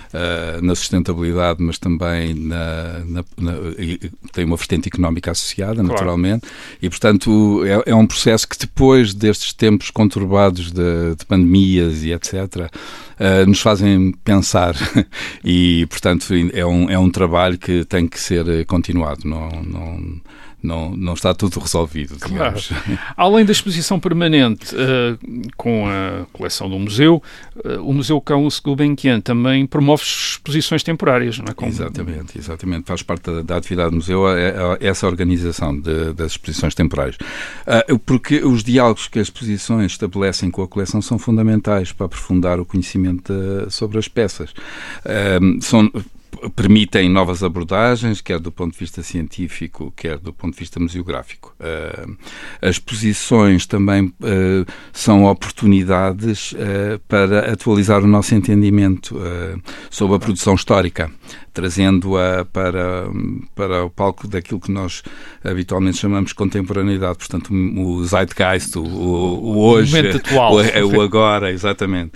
uh, 0.13 0.61
na 0.61 0.75
sustentabilidade, 0.75 1.61
mas 1.61 1.77
também 1.77 2.33
na, 2.33 2.99
na, 3.05 3.25
na, 3.37 3.53
tem 4.31 4.45
uma 4.45 4.57
vertente 4.57 4.87
económica 4.87 5.31
associada, 5.31 5.75
claro. 5.75 5.89
naturalmente, 5.89 6.47
e 6.81 6.89
portanto 6.89 7.63
é, 7.65 7.91
é, 7.91 7.95
um 7.95 8.05
processo 8.05 8.47
que 8.47 8.57
depois 8.57 9.13
destes 9.13 9.53
tempos 9.53 9.89
conturbados 9.91 10.71
de, 10.71 11.15
de 11.17 11.25
pandemias 11.25 12.03
e 12.03 12.11
etc., 12.11 12.33
uh, 12.33 12.69
eh, 13.19 13.45
nos 13.45 13.61
fazem 13.61 14.13
pensar 14.23 14.75
e 15.45 15.85
portanto 15.89 16.33
é 16.53 16.65
um, 16.65 16.89
é 16.89 16.97
um 16.97 17.09
trabalho 17.09 17.57
que 17.57 17.85
tem 17.85 18.07
que 18.07 18.19
ser 18.19 18.65
continuado, 18.65 19.27
não, 19.27 19.49
não 19.61 20.21
não, 20.61 20.95
não 20.95 21.13
está 21.13 21.33
tudo 21.33 21.59
resolvido, 21.59 22.15
digamos. 22.15 22.67
Claro. 22.67 22.99
Além 23.17 23.45
da 23.45 23.51
exposição 23.51 23.99
permanente 23.99 24.75
uh, 24.75 25.17
com 25.57 25.87
a 25.87 26.25
coleção 26.31 26.69
do 26.69 26.77
museu, 26.77 27.21
uh, 27.65 27.81
o 27.81 27.93
Museu 27.93 28.21
Carlos 28.21 28.59
Gulbenkian 28.59 29.19
também 29.21 29.65
promove 29.65 30.00
exposições 30.03 30.83
temporárias, 30.83 31.37
não 31.37 31.45
é? 31.49 31.53
Como... 31.53 31.69
Exatamente, 31.71 32.37
exatamente. 32.37 32.85
Faz 32.87 33.01
parte 33.01 33.31
da, 33.31 33.41
da 33.41 33.57
atividade 33.57 33.91
do 33.91 33.97
museu 33.97 34.27
é, 34.27 34.49
é 34.79 34.87
essa 34.87 35.07
organização 35.07 35.79
de, 35.79 36.13
das 36.13 36.31
exposições 36.33 36.75
temporárias. 36.75 37.15
Uh, 37.15 37.99
porque 37.99 38.43
os 38.43 38.63
diálogos 38.63 39.07
que 39.07 39.19
as 39.19 39.27
exposições 39.27 39.93
estabelecem 39.93 40.49
com 40.49 40.63
a 40.63 40.67
coleção 40.67 41.01
são 41.01 41.17
fundamentais 41.17 41.91
para 41.91 42.05
aprofundar 42.05 42.59
o 42.59 42.65
conhecimento 42.65 43.33
de, 43.33 43.71
sobre 43.71 43.97
as 43.97 44.07
peças. 44.07 44.53
são 45.61 45.91
permitem 46.55 47.09
novas 47.09 47.43
abordagens, 47.43 48.21
quer 48.21 48.39
do 48.39 48.51
ponto 48.51 48.73
de 48.73 48.79
vista 48.79 49.03
científico, 49.03 49.93
quer 49.95 50.17
do 50.17 50.33
ponto 50.33 50.53
de 50.53 50.59
vista 50.59 50.79
museográfico. 50.79 51.55
Uh, 51.59 52.17
as 52.61 52.71
exposições 52.71 53.65
também 53.65 54.05
uh, 54.05 54.65
são 54.91 55.25
oportunidades 55.25 56.53
uh, 56.53 56.99
para 57.07 57.51
atualizar 57.51 58.03
o 58.03 58.07
nosso 58.07 58.33
entendimento 58.35 59.19
sobre 59.89 60.15
a 60.15 60.19
produção 60.19 60.55
histórica 60.55 61.11
trazendo-a 61.53 62.45
para, 62.45 63.05
para 63.53 63.85
o 63.85 63.89
palco 63.89 64.27
daquilo 64.27 64.59
que 64.59 64.71
nós 64.71 65.03
habitualmente 65.43 65.97
chamamos 65.97 66.29
de 66.29 66.35
contemporaneidade, 66.35 67.17
portanto, 67.17 67.53
o 67.53 68.03
zeitgeist, 68.05 68.77
o, 68.77 68.83
o, 68.83 69.57
hoje, 69.57 69.99
o, 69.99 70.15
atual. 70.15 70.53
o, 70.55 70.97
o 70.97 71.01
agora, 71.01 71.51
exatamente. 71.51 72.11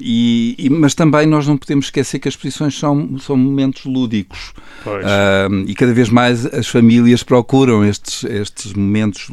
E, 0.00 0.56
e, 0.58 0.70
mas 0.70 0.94
também 0.94 1.26
nós 1.26 1.46
não 1.46 1.56
podemos 1.56 1.86
esquecer 1.86 2.18
que 2.18 2.28
as 2.28 2.34
exposições 2.34 2.76
são, 2.76 3.11
são 3.18 3.36
momentos 3.36 3.84
lúdicos. 3.84 4.52
Uh, 4.86 5.64
e 5.66 5.74
cada 5.74 5.92
vez 5.92 6.08
mais 6.08 6.44
as 6.46 6.66
famílias 6.66 7.22
procuram 7.22 7.84
estes, 7.84 8.24
estes 8.24 8.72
momentos 8.72 9.30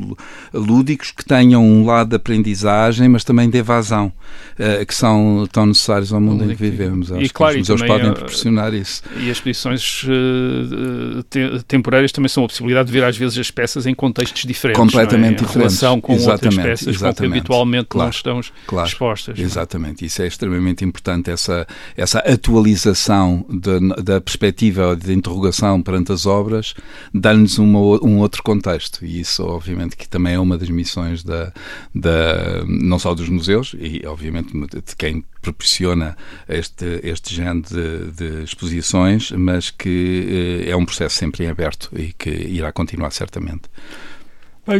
lúdicos 0.54 1.12
que 1.12 1.26
tenham 1.26 1.64
um 1.64 1.86
lado 1.86 2.10
de 2.10 2.16
aprendizagem, 2.16 3.10
mas 3.10 3.24
também 3.24 3.50
de 3.50 3.58
evasão, 3.58 4.12
uh, 4.60 4.86
que 4.86 4.94
são 4.94 5.48
tão 5.52 5.66
necessários 5.66 6.14
ao 6.14 6.22
mundo 6.22 6.44
em 6.44 6.50
que 6.50 6.56
vivemos. 6.56 7.12
Acho 7.12 7.24
e, 7.24 7.30
claro, 7.30 7.56
que 7.56 7.62
os 7.62 7.70
museus 7.70 7.88
podem 7.88 8.14
proporcionar 8.14 8.74
isso. 8.74 9.02
E 9.18 9.30
as 9.30 9.38
exposições 9.38 10.04
uh, 10.04 11.24
te 11.30 11.64
temporárias 11.68 12.12
também 12.12 12.30
são 12.30 12.44
a 12.44 12.48
possibilidade 12.48 12.88
de 12.88 12.94
ver 12.94 13.04
às 13.04 13.18
vezes 13.18 13.38
as 13.38 13.52
peças 13.52 13.86
em 13.86 13.94
contextos 13.94 14.44
diferentes. 14.44 14.80
Completamente 14.80 15.44
é? 15.44 15.48
diferentes. 15.48 15.56
Em 15.56 15.60
relação 15.60 16.02
com 16.02 16.14
exatamente, 16.14 16.58
outras 16.58 16.66
peças 16.66 16.88
exatamente. 16.88 17.16
com 17.16 17.22
que 17.22 17.40
habitualmente 17.40 17.88
claro, 17.90 18.06
não 18.06 18.10
estão 18.10 18.42
claro, 18.68 18.88
expostas. 18.88 19.40
Exatamente. 19.40 20.06
Isso 20.06 20.22
é 20.22 20.28
extremamente 20.28 20.86
importante, 20.86 21.32
essa, 21.32 21.68
essa 21.96 22.20
atualização 22.20 23.46
de, 23.50 23.69
da 24.04 24.22
perspectiva 24.22 24.96
de 24.96 25.14
interrogação 25.14 25.82
perante 25.82 26.12
as 26.12 26.26
obras, 26.26 26.74
dá-nos 27.14 27.60
um 27.60 28.18
outro 28.20 28.42
contexto. 28.44 29.06
E 29.06 29.20
isso, 29.20 29.44
obviamente, 29.46 29.98
que 29.98 30.08
também 30.08 30.34
é 30.34 30.40
uma 30.40 30.58
das 30.58 30.70
missões 30.70 31.24
da, 31.24 31.52
da, 31.94 32.64
não 32.66 32.98
só 32.98 33.14
dos 33.14 33.30
museus, 33.30 33.76
e 33.80 34.06
obviamente 34.06 34.54
de 34.54 34.96
quem 34.98 35.24
proporciona 35.42 36.18
este, 36.48 37.00
este 37.04 37.34
género 37.34 37.62
de, 37.62 38.12
de 38.12 38.44
exposições, 38.44 39.32
mas 39.32 39.70
que 39.70 40.64
eh, 40.66 40.70
é 40.72 40.76
um 40.76 40.86
processo 40.86 41.16
sempre 41.16 41.46
em 41.46 41.48
aberto 41.48 41.90
e 41.96 42.14
que 42.14 42.30
irá 42.30 42.72
continuar 42.72 43.12
certamente. 43.12 43.64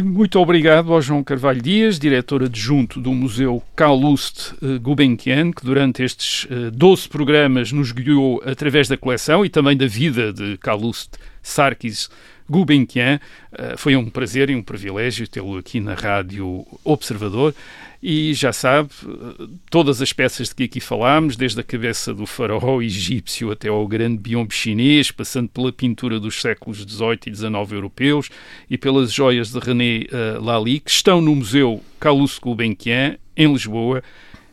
Muito 0.04 0.38
obrigado 0.38 0.92
ao 0.92 1.02
João 1.02 1.24
Carvalho 1.24 1.60
Dias, 1.60 1.98
diretor 1.98 2.44
adjunto 2.44 3.00
do 3.00 3.12
Museu 3.12 3.60
Calouste 3.74 4.54
eh, 4.62 4.78
Gulbenkian, 4.78 5.50
que 5.50 5.64
durante 5.64 6.04
estes 6.04 6.46
12 6.72 7.06
eh, 7.06 7.08
programas 7.10 7.72
nos 7.72 7.90
guiou 7.90 8.40
através 8.46 8.86
da 8.86 8.96
coleção 8.96 9.44
e 9.44 9.48
também 9.48 9.76
da 9.76 9.88
vida 9.88 10.32
de 10.32 10.56
Calouste 10.58 11.18
Sarkis 11.42 12.08
Gulbenkian. 12.50 13.20
Foi 13.76 13.94
um 13.96 14.10
prazer 14.10 14.50
e 14.50 14.54
um 14.54 14.62
privilégio 14.62 15.28
tê-lo 15.28 15.56
aqui 15.56 15.80
na 15.80 15.94
Rádio 15.94 16.66
Observador. 16.84 17.54
E 18.02 18.32
já 18.32 18.50
sabe, 18.50 18.88
todas 19.68 20.00
as 20.00 20.10
peças 20.10 20.48
de 20.48 20.54
que 20.54 20.64
aqui 20.64 20.80
falámos, 20.80 21.36
desde 21.36 21.60
a 21.60 21.62
cabeça 21.62 22.14
do 22.14 22.24
faraó 22.24 22.80
egípcio 22.80 23.50
até 23.50 23.68
ao 23.68 23.86
grande 23.86 24.16
biombo 24.16 24.54
chinês, 24.54 25.10
passando 25.10 25.50
pela 25.50 25.70
pintura 25.70 26.18
dos 26.18 26.40
séculos 26.40 26.78
XVIII 26.78 27.18
e 27.26 27.34
XIX 27.34 27.72
europeus 27.72 28.30
e 28.70 28.78
pelas 28.78 29.12
joias 29.12 29.52
de 29.52 29.58
René 29.58 30.06
uh, 30.38 30.80
que 30.80 30.90
estão 30.90 31.20
no 31.20 31.36
Museu 31.36 31.82
Calouste 31.98 32.40
Gulbenkian, 32.40 33.18
em 33.36 33.52
Lisboa, 33.52 34.02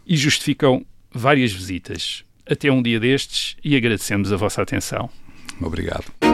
e 0.05 0.17
justificam 0.17 0.85
várias 1.09 1.53
visitas. 1.53 2.25
Até 2.45 2.69
um 2.69 2.81
dia 2.81 2.99
destes 2.99 3.55
e 3.63 3.77
agradecemos 3.77 4.31
a 4.33 4.35
vossa 4.35 4.61
atenção. 4.61 5.09
Obrigado. 5.61 6.26